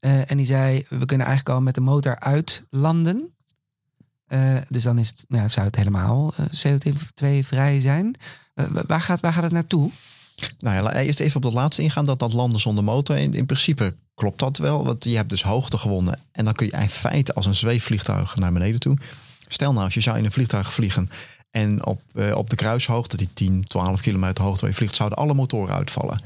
uh, 0.02 0.32
en 0.32 0.38
die 0.38 0.46
zei: 0.46 0.86
We 0.90 1.06
kunnen 1.06 1.28
eigenlijk 1.28 1.56
al 1.56 1.62
met 1.62 1.76
de 1.76 1.82
motor 1.82 2.20
uitlanden. 2.20 3.34
Uh, 4.28 4.58
dus 4.70 4.84
dan 4.84 4.98
is 4.98 5.08
het, 5.08 5.26
nou, 5.28 5.50
zou 5.50 5.66
het 5.66 5.76
helemaal 5.76 6.34
uh, 6.40 6.46
CO2-vrij 6.46 7.80
zijn. 7.80 8.16
waar, 8.88 9.02
gaat, 9.02 9.20
waar 9.20 9.34
gaat 9.34 9.44
het 9.44 9.52
naartoe? 9.52 9.92
Nou 10.58 10.84
ja, 10.84 10.94
eerst 10.94 11.20
even 11.20 11.36
op 11.36 11.42
dat 11.42 11.54
laatste 11.54 11.82
ingaan, 11.82 12.06
dat 12.06 12.20
dat 12.20 12.34
landen 12.34 12.60
zonder 12.60 12.84
motor. 12.84 13.18
In, 13.18 13.34
in 13.34 13.46
principe 13.46 13.96
klopt 14.14 14.40
dat 14.40 14.58
wel, 14.58 14.86
want 14.86 15.04
je 15.04 15.16
hebt 15.16 15.30
dus 15.30 15.44
hoogte 15.44 15.78
gewonnen. 15.78 16.20
En 16.32 16.46
dan 16.46 16.54
kun 16.54 16.66
je 16.66 16.78
in 16.78 16.90
feite 16.90 17.34
als 17.34 17.46
een 17.46 17.56
zweefvliegtuig 17.56 18.36
naar 18.36 18.54
beneden 18.54 18.80
toe. 18.80 18.98
Stel 19.53 19.72
nou, 19.72 19.86
als 19.86 19.93
je 19.93 20.01
zou 20.01 20.17
in 20.17 20.25
een 20.25 20.31
vliegtuig 20.31 20.74
vliegen 20.74 21.10
en 21.51 21.86
op, 21.86 22.01
uh, 22.13 22.36
op 22.36 22.50
de 22.50 22.55
kruishoogte, 22.55 23.17
die 23.17 23.29
10, 23.34 23.63
12 23.63 24.01
kilometer 24.01 24.43
hoogte 24.43 24.62
waar 24.62 24.70
je 24.70 24.75
vliegt, 24.75 24.96
zouden 24.96 25.17
alle 25.17 25.34
motoren 25.34 25.75
uitvallen. 25.75 26.22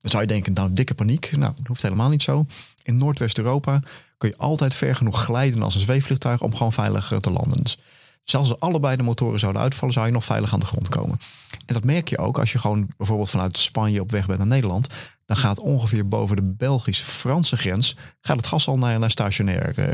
Dan 0.00 0.10
zou 0.10 0.22
je 0.22 0.28
denken, 0.28 0.52
nou, 0.52 0.72
dikke 0.72 0.94
paniek. 0.94 1.30
Nou, 1.36 1.52
dat 1.56 1.66
hoeft 1.66 1.82
helemaal 1.82 2.08
niet 2.08 2.22
zo. 2.22 2.46
In 2.82 2.96
Noordwest-Europa 2.96 3.80
kun 4.18 4.28
je 4.28 4.36
altijd 4.36 4.74
ver 4.74 4.96
genoeg 4.96 5.22
glijden 5.22 5.62
als 5.62 5.74
een 5.74 5.80
zweefvliegtuig 5.80 6.40
om 6.40 6.54
gewoon 6.54 6.72
veilig 6.72 7.12
te 7.20 7.30
landen. 7.30 7.62
Dus 7.62 7.78
zelfs 8.24 8.50
als 8.50 8.60
allebei 8.60 8.96
de 8.96 9.02
motoren 9.02 9.38
zouden 9.38 9.62
uitvallen, 9.62 9.94
zou 9.94 10.06
je 10.06 10.12
nog 10.12 10.24
veilig 10.24 10.52
aan 10.52 10.60
de 10.60 10.66
grond 10.66 10.88
komen. 10.88 11.20
En 11.66 11.74
dat 11.74 11.84
merk 11.84 12.08
je 12.08 12.18
ook 12.18 12.38
als 12.38 12.52
je 12.52 12.58
gewoon 12.58 12.88
bijvoorbeeld 12.96 13.30
vanuit 13.30 13.58
Spanje 13.58 14.00
op 14.00 14.10
weg 14.10 14.26
bent 14.26 14.38
naar 14.38 14.46
Nederland. 14.46 14.86
Dan 15.26 15.36
gaat 15.36 15.58
ongeveer 15.58 16.08
boven 16.08 16.36
de 16.36 16.42
Belgisch-Franse 16.42 17.56
grens 17.56 17.96
gaat 18.20 18.36
het 18.36 18.46
gas 18.46 18.68
al 18.68 18.78
naar, 18.78 18.98
naar 18.98 19.10
stationair. 19.10 19.74
Uh. 19.78 19.86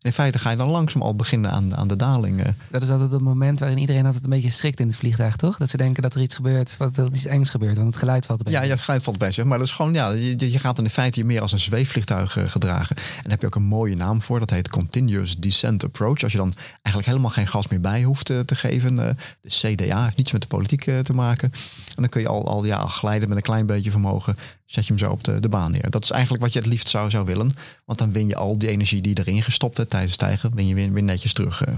in 0.00 0.12
feite 0.12 0.38
ga 0.38 0.50
je 0.50 0.56
dan 0.56 0.70
langzaam 0.70 1.02
al 1.02 1.16
beginnen 1.16 1.50
aan, 1.50 1.76
aan 1.76 1.88
de 1.88 1.96
daling. 1.96 2.42
Dat 2.70 2.82
is 2.82 2.90
altijd 2.90 3.10
het 3.10 3.20
moment 3.20 3.60
waarin 3.60 3.78
iedereen 3.78 4.06
altijd 4.06 4.24
een 4.24 4.30
beetje 4.30 4.50
schrikt 4.50 4.80
in 4.80 4.86
het 4.86 4.96
vliegtuig, 4.96 5.36
toch? 5.36 5.56
Dat 5.56 5.70
ze 5.70 5.76
denken 5.76 6.02
dat 6.02 6.14
er 6.14 6.20
iets 6.20 6.34
gebeurt, 6.34 6.76
wat 6.76 6.96
er 6.96 7.06
iets 7.06 7.24
engs 7.24 7.50
gebeurt, 7.50 7.76
want 7.76 7.88
het 7.88 7.96
geluid 7.96 8.26
valt 8.26 8.42
bij. 8.42 8.52
Ja, 8.52 8.62
ja, 8.62 8.68
het 8.68 8.80
geluid 8.80 9.02
valt 9.02 9.18
bij. 9.18 9.44
Maar 9.44 9.58
dat 9.58 9.66
is 9.66 9.72
gewoon, 9.72 9.92
ja, 9.92 10.10
je, 10.10 10.50
je 10.50 10.58
gaat 10.58 10.78
in 10.78 10.90
feite 10.90 11.20
je 11.20 11.26
meer 11.26 11.40
als 11.40 11.52
een 11.52 11.58
zweefvliegtuig 11.58 12.36
uh, 12.36 12.44
gedragen. 12.48 12.96
En 12.96 13.22
daar 13.22 13.30
heb 13.30 13.40
je 13.40 13.46
ook 13.46 13.54
een 13.54 13.62
mooie 13.62 13.96
naam 13.96 14.22
voor. 14.22 14.38
Dat 14.38 14.50
heet 14.50 14.68
Continuous 14.68 15.36
Descent 15.36 15.84
Approach. 15.84 16.22
Als 16.22 16.32
je 16.32 16.38
dan 16.38 16.52
eigenlijk 16.72 17.06
helemaal 17.06 17.30
geen 17.30 17.46
gas 17.46 17.68
meer 17.68 17.80
bij 17.80 18.02
hoeft 18.02 18.24
te, 18.24 18.44
te 18.44 18.54
geven. 18.54 18.94
De 18.94 19.16
CDA 19.48 20.04
heeft 20.04 20.16
niets 20.16 20.32
met 20.32 20.40
de 20.40 20.46
politiek 20.46 20.90
te 21.02 21.12
maken. 21.12 21.52
En 21.86 21.94
dan 21.94 22.08
kun 22.08 22.20
je 22.20 22.28
al, 22.28 22.48
al 22.48 22.64
ja, 22.64 22.86
glijden 22.86 23.28
met 23.28 23.36
een 23.36 23.42
klein 23.42 23.66
beetje 23.66 23.90
vermogen 23.90 24.36
zet 24.72 24.86
je 24.86 24.92
hem 24.92 25.02
zo 25.02 25.10
op 25.10 25.24
de, 25.24 25.40
de 25.40 25.48
baan 25.48 25.70
neer. 25.70 25.90
Dat 25.90 26.04
is 26.04 26.10
eigenlijk 26.10 26.42
wat 26.42 26.52
je 26.52 26.58
het 26.58 26.68
liefst 26.68 26.88
zou, 26.88 27.10
zou 27.10 27.24
willen. 27.24 27.50
Want 27.84 27.98
dan 27.98 28.12
win 28.12 28.26
je 28.26 28.36
al 28.36 28.58
die 28.58 28.68
energie 28.68 29.00
die 29.00 29.18
erin 29.18 29.42
gestopt 29.42 29.76
hebt 29.76 29.90
tijdens 29.90 30.12
stijgen, 30.12 30.54
win 30.54 30.66
je 30.66 30.74
weer, 30.74 30.92
weer 30.92 31.02
netjes 31.02 31.32
terug. 31.32 31.64
Eh. 31.64 31.74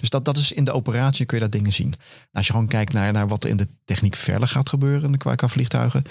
Dus 0.00 0.10
dat, 0.10 0.24
dat 0.24 0.36
is 0.36 0.52
in 0.52 0.64
de 0.64 0.72
operatie 0.72 1.26
kun 1.26 1.36
je 1.36 1.42
dat 1.42 1.52
dingen 1.52 1.72
zien. 1.72 1.88
Nou, 1.88 1.98
als 2.32 2.46
je 2.46 2.52
gewoon 2.52 2.68
kijkt 2.68 2.92
naar, 2.92 3.12
naar 3.12 3.28
wat 3.28 3.44
er 3.44 3.50
in 3.50 3.56
de 3.56 3.68
techniek 3.84 4.16
verder 4.16 4.48
gaat 4.48 4.68
gebeuren 4.68 5.18
qua, 5.18 5.34
qua 5.34 5.48
vliegtuigen, 5.48 6.02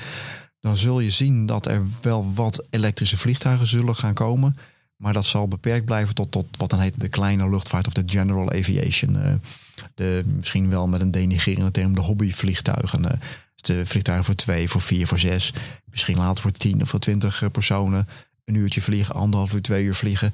dan 0.60 0.78
zul 0.78 1.00
je 1.00 1.12
zien 1.12 1.46
dat 1.46 1.66
er 1.66 1.82
wel 2.02 2.34
wat 2.34 2.66
elektrische 2.70 3.18
vliegtuigen 3.18 3.68
zullen 3.68 3.96
gaan 3.96 4.14
komen. 4.14 4.58
Maar 4.96 5.14
dat 5.14 5.26
zal 5.26 5.48
beperkt 5.48 5.86
blijven 5.86 6.16
tot, 6.16 6.32
tot 6.32 6.46
wat 6.58 6.70
dan 6.70 6.80
heet 6.80 7.00
de 7.00 7.08
kleine 7.08 7.50
luchtvaart 7.50 7.88
of 7.88 7.94
de 7.94 8.04
general 8.06 8.52
aviation. 8.52 9.16
Uh, 9.16 9.34
de, 9.96 10.24
misschien 10.26 10.70
wel 10.70 10.88
met 10.88 11.02
een 11.02 11.12
denigerende 11.12 11.72
term 11.72 11.96
de 11.96 12.02
hobbyvliegtuigen. 12.02 13.20
De 13.62 13.86
vliegtuigen 13.86 14.26
voor 14.26 14.36
twee, 14.36 14.70
voor 14.70 14.82
vier, 14.82 15.08
voor 15.08 15.20
zes. 15.20 15.54
Misschien 15.86 16.18
later 16.18 16.42
voor 16.42 16.52
tien 16.52 16.82
of 16.82 16.90
voor 16.90 17.00
twintig 17.00 17.42
eh, 17.42 17.50
personen. 17.50 18.08
Een 18.46 18.56
uurtje 18.56 18.82
vliegen, 18.82 19.16
anderhalf 19.16 19.54
uur, 19.54 19.62
twee 19.62 19.84
uur 19.84 19.96
vliegen. 19.96 20.32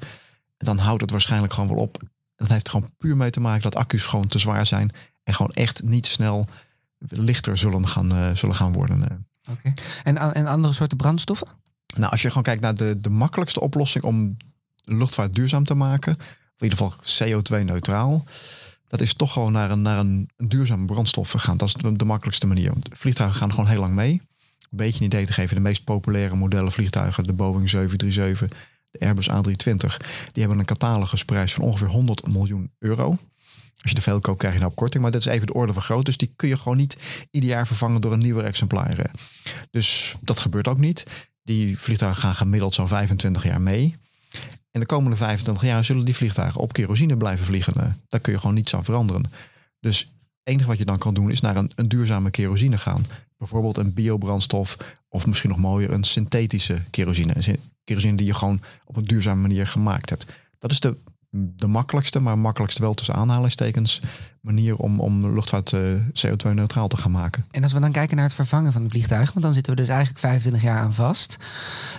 En 0.56 0.66
dan 0.66 0.78
houdt 0.78 1.00
het 1.00 1.10
waarschijnlijk 1.10 1.52
gewoon 1.52 1.68
wel 1.68 1.78
op. 1.78 2.02
Dat 2.36 2.48
heeft 2.48 2.66
er 2.66 2.72
gewoon 2.72 2.90
puur 2.98 3.16
mee 3.16 3.30
te 3.30 3.40
maken 3.40 3.62
dat 3.62 3.76
accu's 3.76 4.04
gewoon 4.04 4.28
te 4.28 4.38
zwaar 4.38 4.66
zijn. 4.66 4.92
En 5.22 5.34
gewoon 5.34 5.52
echt 5.52 5.82
niet 5.82 6.06
snel 6.06 6.46
lichter 6.98 7.58
zullen 7.58 7.88
gaan, 7.88 8.12
uh, 8.12 8.34
zullen 8.34 8.54
gaan 8.54 8.72
worden. 8.72 9.08
Eh. 9.08 9.52
Oké. 9.52 9.74
En, 10.02 10.34
en 10.34 10.46
andere 10.46 10.74
soorten 10.74 10.96
brandstoffen? 10.96 11.48
Nou, 11.96 12.10
als 12.10 12.22
je 12.22 12.28
gewoon 12.28 12.42
kijkt 12.42 12.60
naar 12.60 12.74
de, 12.74 12.98
de 12.98 13.10
makkelijkste 13.10 13.60
oplossing 13.60 14.04
om 14.04 14.36
de 14.84 14.96
luchtvaart 14.96 15.34
duurzaam 15.34 15.64
te 15.64 15.74
maken. 15.74 16.14
Of 16.14 16.60
in 16.60 16.70
ieder 16.70 16.78
geval 16.78 17.42
CO2-neutraal 17.42 18.24
dat 18.88 19.00
is 19.00 19.14
toch 19.14 19.32
gewoon 19.32 19.52
naar 19.52 19.70
een, 19.70 19.82
naar 19.82 19.98
een, 19.98 20.30
duurzame 20.36 20.84
brandstof 20.84 21.32
gaan. 21.32 21.56
Dat 21.56 21.68
is 21.68 21.74
de, 21.74 22.04
makkelijkste 22.04 22.46
manier. 22.46 22.72
Vliegtuigen 22.92 23.38
gaan 23.38 23.50
gewoon 23.50 23.70
heel 23.70 23.80
lang 23.80 23.94
mee. 23.94 24.12
Een 24.12 24.80
beetje 24.80 25.00
een 25.00 25.06
idee 25.06 25.26
te 25.26 25.32
geven. 25.32 25.54
De 25.54 25.62
meest 25.62 25.84
populaire 25.84 26.36
modellen 26.36 26.72
vliegtuigen, 26.72 27.24
de 27.24 27.32
Boeing 27.32 27.68
737, 27.68 28.58
de 28.90 28.98
Airbus 28.98 29.28
A320, 29.30 29.96
die 30.32 30.42
hebben 30.42 30.58
een 30.58 30.64
catalogusprijs 30.64 31.54
van 31.54 31.64
ongeveer 31.64 31.88
100 31.88 32.26
miljoen 32.26 32.70
euro. 32.78 33.18
Als 33.84 33.92
je 33.92 33.94
de 33.94 34.02
veel 34.04 34.20
koopt, 34.20 34.38
krijg 34.38 34.54
je 34.54 34.60
nou 34.60 34.70
op 34.70 34.76
korting. 34.76 35.02
Maar 35.02 35.12
dat 35.12 35.20
is 35.20 35.26
even 35.26 35.46
de 35.46 35.54
orde 35.54 35.72
van 35.72 35.82
groot. 35.82 36.04
Dus 36.04 36.16
die 36.16 36.32
kun 36.36 36.48
je 36.48 36.56
gewoon 36.56 36.76
niet 36.76 37.26
ieder 37.30 37.50
jaar 37.50 37.66
vervangen 37.66 38.00
door 38.00 38.12
een 38.12 38.18
nieuwer 38.18 38.44
exemplaar. 38.44 39.10
Dus 39.70 40.14
dat 40.20 40.38
gebeurt 40.38 40.68
ook 40.68 40.78
niet. 40.78 41.06
Die 41.42 41.78
vliegtuigen 41.78 42.22
gaan 42.22 42.34
gemiddeld 42.34 42.74
zo'n 42.74 42.88
25 42.88 43.44
jaar 43.44 43.60
mee. 43.60 43.96
En 44.74 44.80
de 44.80 44.86
komende 44.86 45.16
25 45.16 45.64
jaar 45.64 45.84
zullen 45.84 46.04
die 46.04 46.14
vliegtuigen 46.14 46.60
op 46.60 46.72
kerosine 46.72 47.16
blijven 47.16 47.46
vliegen. 47.46 47.74
Eh, 47.74 47.86
daar 48.08 48.20
kun 48.20 48.32
je 48.32 48.38
gewoon 48.38 48.54
niets 48.54 48.74
aan 48.74 48.84
veranderen. 48.84 49.22
Dus 49.80 49.98
het 49.98 50.08
enige 50.42 50.68
wat 50.68 50.78
je 50.78 50.84
dan 50.84 50.98
kan 50.98 51.14
doen 51.14 51.30
is 51.30 51.40
naar 51.40 51.56
een, 51.56 51.70
een 51.74 51.88
duurzame 51.88 52.30
kerosine 52.30 52.78
gaan. 52.78 53.04
Bijvoorbeeld 53.36 53.76
een 53.76 53.92
biobrandstof 53.92 54.76
of 55.08 55.26
misschien 55.26 55.50
nog 55.50 55.58
mooier 55.58 55.92
een 55.92 56.04
synthetische 56.04 56.82
kerosine. 56.90 57.32
Een 57.36 57.60
kerosine 57.84 58.16
die 58.16 58.26
je 58.26 58.34
gewoon 58.34 58.60
op 58.84 58.96
een 58.96 59.04
duurzame 59.04 59.40
manier 59.40 59.66
gemaakt 59.66 60.10
hebt. 60.10 60.26
Dat 60.58 60.70
is 60.70 60.80
de 60.80 60.96
de 61.36 61.66
makkelijkste, 61.66 62.20
maar 62.20 62.38
makkelijkste 62.38 62.82
wel 62.82 62.94
tussen 62.94 63.14
aanhalingstekens, 63.14 64.00
manier 64.40 64.76
om, 64.76 65.00
om 65.00 65.34
luchtvaart 65.34 65.72
uh, 65.72 65.80
CO2-neutraal 65.94 66.88
te 66.88 66.96
gaan 66.96 67.10
maken. 67.10 67.44
En 67.50 67.62
als 67.62 67.72
we 67.72 67.80
dan 67.80 67.92
kijken 67.92 68.16
naar 68.16 68.24
het 68.24 68.34
vervangen 68.34 68.72
van 68.72 68.82
de 68.82 68.88
vliegtuigen, 68.88 69.32
want 69.32 69.44
dan 69.44 69.54
zitten 69.54 69.74
we 69.74 69.80
dus 69.80 69.88
eigenlijk 69.88 70.18
25 70.18 70.62
jaar 70.62 70.78
aan 70.78 70.94
vast. 70.94 71.36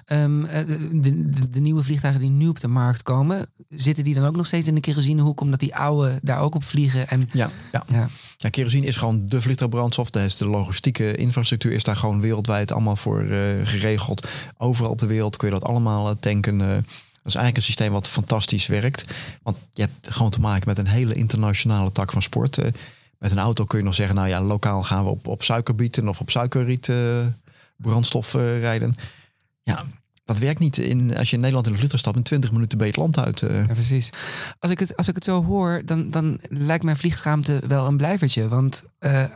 Um, 0.07 0.41
de, 0.41 0.99
de, 0.99 1.49
de, 1.49 1.59
nieuwe 1.59 1.83
vliegtuigen 1.83 2.21
die 2.21 2.31
nu 2.31 2.47
op 2.47 2.59
de 2.59 2.67
markt 2.67 3.03
komen, 3.03 3.47
zitten 3.69 4.03
die 4.03 4.13
dan 4.13 4.25
ook 4.25 4.35
nog 4.35 4.45
steeds 4.45 4.67
in 4.67 4.75
de 4.75 4.81
kerosinehoek, 4.81 5.41
omdat 5.41 5.59
die 5.59 5.75
oude 5.75 6.19
daar 6.21 6.39
ook 6.39 6.55
op 6.55 6.63
vliegen? 6.63 7.07
En, 7.07 7.27
ja, 7.31 7.49
ja. 7.71 7.83
ja. 7.87 8.09
ja 8.37 8.49
kerosine 8.49 8.85
is 8.85 8.97
gewoon 8.97 9.25
de 9.25 9.41
vliegtuigbrandstof. 9.41 10.09
De, 10.09 10.35
de 10.37 10.49
logistieke 10.49 11.15
infrastructuur 11.15 11.71
is 11.71 11.83
daar 11.83 11.97
gewoon 11.97 12.21
wereldwijd 12.21 12.71
allemaal 12.71 12.95
voor 12.95 13.23
uh, 13.23 13.39
geregeld. 13.63 14.27
Overal 14.57 14.91
op 14.91 14.99
de 14.99 15.07
wereld 15.07 15.37
kun 15.37 15.47
je 15.47 15.53
dat 15.53 15.69
allemaal 15.69 16.19
tanken. 16.19 16.85
Dat 17.25 17.33
is 17.33 17.39
eigenlijk 17.39 17.55
een 17.55 17.73
systeem 17.73 17.91
wat 17.91 18.07
fantastisch 18.07 18.67
werkt. 18.67 19.05
Want 19.43 19.57
je 19.73 19.81
hebt 19.81 20.11
gewoon 20.11 20.31
te 20.31 20.39
maken 20.39 20.67
met 20.67 20.77
een 20.77 20.87
hele 20.87 21.13
internationale 21.13 21.91
tak 21.91 22.11
van 22.11 22.21
sport. 22.21 22.57
Eh, 22.57 22.71
met 23.19 23.31
een 23.31 23.39
auto 23.39 23.65
kun 23.65 23.77
je 23.77 23.83
nog 23.83 23.93
zeggen, 23.93 24.15
nou 24.15 24.27
ja, 24.27 24.41
lokaal 24.41 24.83
gaan 24.83 25.03
we 25.03 25.09
op, 25.09 25.27
op 25.27 25.43
suikerbieten 25.43 26.07
of 26.07 26.19
op 26.19 26.29
suikerriet 26.29 26.87
uh, 26.87 27.25
brandstof 27.75 28.33
uh, 28.33 28.59
rijden. 28.59 28.95
Ja, 29.63 29.83
dat 30.25 30.37
werkt 30.37 30.59
niet 30.59 30.77
in, 30.77 31.17
als 31.17 31.29
je 31.29 31.35
in 31.35 31.41
Nederland 31.41 31.65
in 31.65 31.71
de 31.71 31.77
vliegtuig 31.77 32.01
stapt. 32.01 32.17
In 32.17 32.23
20 32.23 32.51
minuten 32.51 32.77
ben 32.77 32.87
je 32.87 32.93
het 32.93 33.01
land 33.01 33.19
uit. 33.19 33.39
Ja, 33.39 33.73
precies. 33.73 34.09
Als 34.59 34.71
ik, 34.71 34.79
het, 34.79 34.97
als 34.97 35.07
ik 35.07 35.15
het 35.15 35.23
zo 35.23 35.43
hoor, 35.43 35.81
dan, 35.85 36.11
dan 36.11 36.39
lijkt 36.49 36.83
mijn 36.83 36.97
vliegschaamte 36.97 37.61
wel 37.67 37.87
een 37.87 37.97
blijvertje. 37.97 38.47
Want 38.47 38.85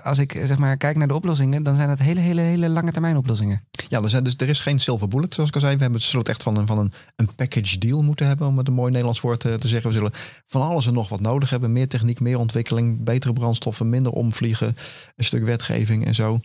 als 0.04 0.18
ik 0.18 0.32
zeg 0.44 0.58
maar 0.58 0.78
kijk 0.78 0.98
naar 0.98 1.08
de 1.08 1.16
oplossingen, 1.16 1.64
dan 1.64 1.76
zijn 1.76 1.90
het 1.90 2.00
hele, 2.00 2.20
hele, 2.20 2.42
hele 2.42 2.70
lange 2.70 2.92
termijn 2.92 3.18
oplossingen. 3.18 3.69
Ja, 3.90 4.02
er, 4.02 4.10
zijn, 4.10 4.24
dus, 4.24 4.34
er 4.38 4.50
is 4.50 4.60
geen 4.60 4.80
silver 4.80 5.08
bullet, 5.08 5.34
zoals 5.34 5.50
ik 5.50 5.56
al 5.56 5.62
zei. 5.62 5.76
We 5.76 5.82
hebben 5.82 6.02
het 6.02 6.28
echt 6.30 6.44
van 6.44 6.58
een, 6.58 6.68
van 6.68 6.78
een, 6.78 6.92
een 7.16 7.36
package 7.36 7.78
deal 7.78 8.02
moeten 8.02 8.28
hebben, 8.28 8.48
om 8.48 8.58
het 8.58 8.68
een 8.68 8.74
mooi 8.74 8.90
Nederlands 8.90 9.22
woord 9.22 9.40
te, 9.40 9.58
te 9.58 9.68
zeggen. 9.68 9.90
We 9.90 9.96
zullen 9.96 10.12
van 10.46 10.62
alles 10.62 10.88
en 10.88 10.94
nog 10.94 11.10
wat 11.10 11.20
nodig 11.20 11.50
hebben. 11.50 11.74
Meer 11.74 11.88
techniek, 11.88 12.20
meer 12.20 12.38
ontwikkeling, 12.38 13.04
betere 13.04 13.34
brandstoffen, 13.34 13.90
minder 13.90 14.12
omvliegen, 14.12 14.76
een 15.16 15.26
stuk 15.26 15.44
wetgeving 15.44 16.06
en 16.06 16.16
zo. 16.16 16.40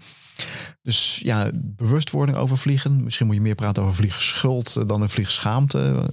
Dus 0.83 1.21
ja, 1.23 1.51
bewustwording 1.55 2.39
over 2.39 2.59
vliegen. 2.59 3.05
Misschien 3.05 3.27
moet 3.27 3.35
je 3.35 3.41
meer 3.41 3.55
praten 3.55 3.83
over 3.83 3.95
vliegschuld 3.95 4.77
eh, 4.77 4.87
dan 4.87 5.03
een 5.03 5.11
vliegschaamte. 5.11 6.11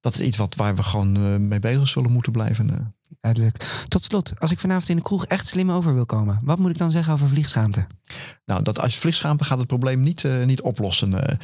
Dat 0.00 0.18
is 0.18 0.20
iets 0.20 0.36
wat, 0.36 0.54
waar 0.54 0.76
we 0.76 0.82
gewoon 0.82 1.16
eh, 1.16 1.36
mee 1.36 1.60
bezig 1.60 1.88
zullen 1.88 2.12
moeten 2.12 2.32
blijven. 2.32 2.70
Eh. 2.70 2.86
Duidelijk. 3.20 3.84
Tot 3.88 4.04
slot, 4.04 4.32
als 4.38 4.50
ik 4.50 4.60
vanavond 4.60 4.88
in 4.88 4.96
de 4.96 5.02
kroeg 5.02 5.26
echt 5.26 5.48
slim 5.48 5.70
over 5.70 5.94
wil 5.94 6.06
komen, 6.06 6.40
wat 6.42 6.58
moet 6.58 6.70
ik 6.70 6.78
dan 6.78 6.90
zeggen 6.90 7.12
over 7.12 7.28
vliegschaamte? 7.28 7.86
Nou, 8.44 8.62
dat 8.62 8.78
als 8.78 8.94
je 8.94 9.00
vliegschaamte 9.00 9.44
gaat 9.44 9.58
het 9.58 9.66
probleem 9.66 10.02
niet, 10.02 10.22
uh, 10.22 10.44
niet 10.44 10.60
oplossen. 10.60 11.38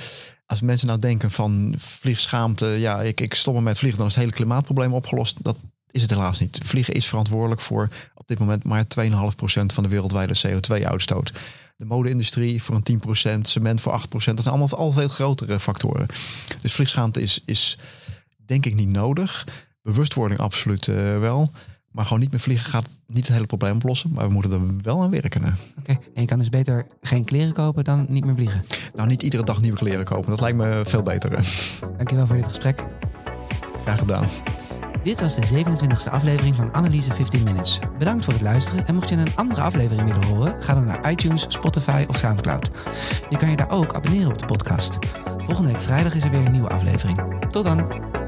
als 0.47 0.61
mensen 0.61 0.87
nou 0.87 0.99
denken 0.99 1.31
van 1.31 1.75
vliegschaamte, 1.79 2.67
ja, 2.67 3.03
ik, 3.03 3.21
ik 3.21 3.35
stop 3.35 3.61
met 3.61 3.79
vliegen, 3.79 3.99
dan 3.99 4.09
is 4.09 4.15
het 4.15 4.23
hele 4.25 4.37
klimaatprobleem 4.37 4.93
opgelost. 4.93 5.37
Dat 5.43 5.57
is 5.91 6.03
het 6.03 6.11
helaas 6.11 6.41
niet. 6.41 6.61
Vliegen 6.63 6.95
is 6.95 7.07
verantwoordelijk 7.07 7.61
voor 7.61 7.89
op 8.15 8.29
dit 8.29 8.39
moment 8.39 8.65
maar 8.65 8.85
2,5% 8.85 9.11
van 9.67 9.83
de 9.83 9.89
wereldwijde 9.89 10.41
CO2-uitstoot 10.47 11.33
de 11.83 11.89
mode-industrie 11.89 12.63
voor 12.63 12.81
een 12.85 13.01
10%, 13.37 13.39
cement 13.41 13.81
voor 13.81 14.01
8%. 14.01 14.09
Dat 14.11 14.23
zijn 14.23 14.37
allemaal 14.47 14.69
al 14.69 14.93
veel 14.93 15.09
grotere 15.09 15.61
factoren. 15.61 16.07
Dus 16.61 16.73
vliegschaamte 16.73 17.23
is, 17.23 17.43
is 17.45 17.79
denk 18.47 18.67
ik 18.67 18.75
niet 18.75 18.89
nodig. 18.89 19.47
Bewustwording 19.83 20.41
absoluut 20.41 20.87
uh, 20.87 21.19
wel. 21.19 21.51
Maar 21.91 22.05
gewoon 22.05 22.21
niet 22.21 22.31
meer 22.31 22.41
vliegen 22.41 22.71
gaat 22.71 22.89
niet 23.07 23.27
het 23.27 23.35
hele 23.35 23.47
probleem 23.47 23.75
oplossen. 23.75 24.13
Maar 24.13 24.27
we 24.27 24.33
moeten 24.33 24.53
er 24.53 24.61
wel 24.83 25.03
aan 25.03 25.11
werken. 25.11 25.59
Oké, 25.79 25.99
en 26.15 26.21
je 26.21 26.25
kan 26.25 26.39
dus 26.39 26.49
beter 26.49 26.87
geen 27.01 27.25
kleren 27.25 27.53
kopen 27.53 27.85
dan 27.85 28.07
niet 28.09 28.25
meer 28.25 28.35
vliegen? 28.35 28.65
Nou, 28.95 29.09
niet 29.09 29.23
iedere 29.23 29.43
dag 29.43 29.61
nieuwe 29.61 29.77
kleren 29.77 30.05
kopen. 30.05 30.31
Dat 30.31 30.41
lijkt 30.41 30.57
me 30.57 30.83
veel 30.85 31.03
beter. 31.03 31.31
Dankjewel 31.97 32.27
voor 32.27 32.37
dit 32.37 32.47
gesprek. 32.47 32.85
Graag 33.83 33.99
gedaan. 33.99 34.29
Dit 35.03 35.21
was 35.21 35.35
de 35.35 35.65
27e 35.65 36.11
aflevering 36.11 36.57
van 36.57 36.75
Analyse 36.75 37.15
15 37.15 37.43
Minutes. 37.43 37.79
Bedankt 37.99 38.25
voor 38.25 38.33
het 38.33 38.43
luisteren 38.43 38.87
en 38.87 38.95
mocht 38.95 39.09
je 39.09 39.17
een 39.17 39.37
andere 39.37 39.61
aflevering 39.63 40.13
willen 40.13 40.29
horen, 40.29 40.63
ga 40.63 40.75
dan 40.75 40.85
naar 40.85 41.11
iTunes, 41.11 41.45
Spotify 41.49 42.05
of 42.09 42.17
Soundcloud. 42.17 42.71
Je 43.31 43.37
kan 43.37 43.51
je 43.51 43.57
daar 43.57 43.71
ook 43.71 43.95
abonneren 43.95 44.33
op 44.33 44.39
de 44.39 44.47
podcast. 44.47 44.99
Volgende 45.37 45.73
week 45.73 45.81
vrijdag 45.81 46.15
is 46.15 46.25
er 46.25 46.31
weer 46.31 46.47
een 46.47 46.53
nieuwe 46.53 46.69
aflevering. 46.69 47.23
Tot 47.51 47.65
dan! 47.65 48.22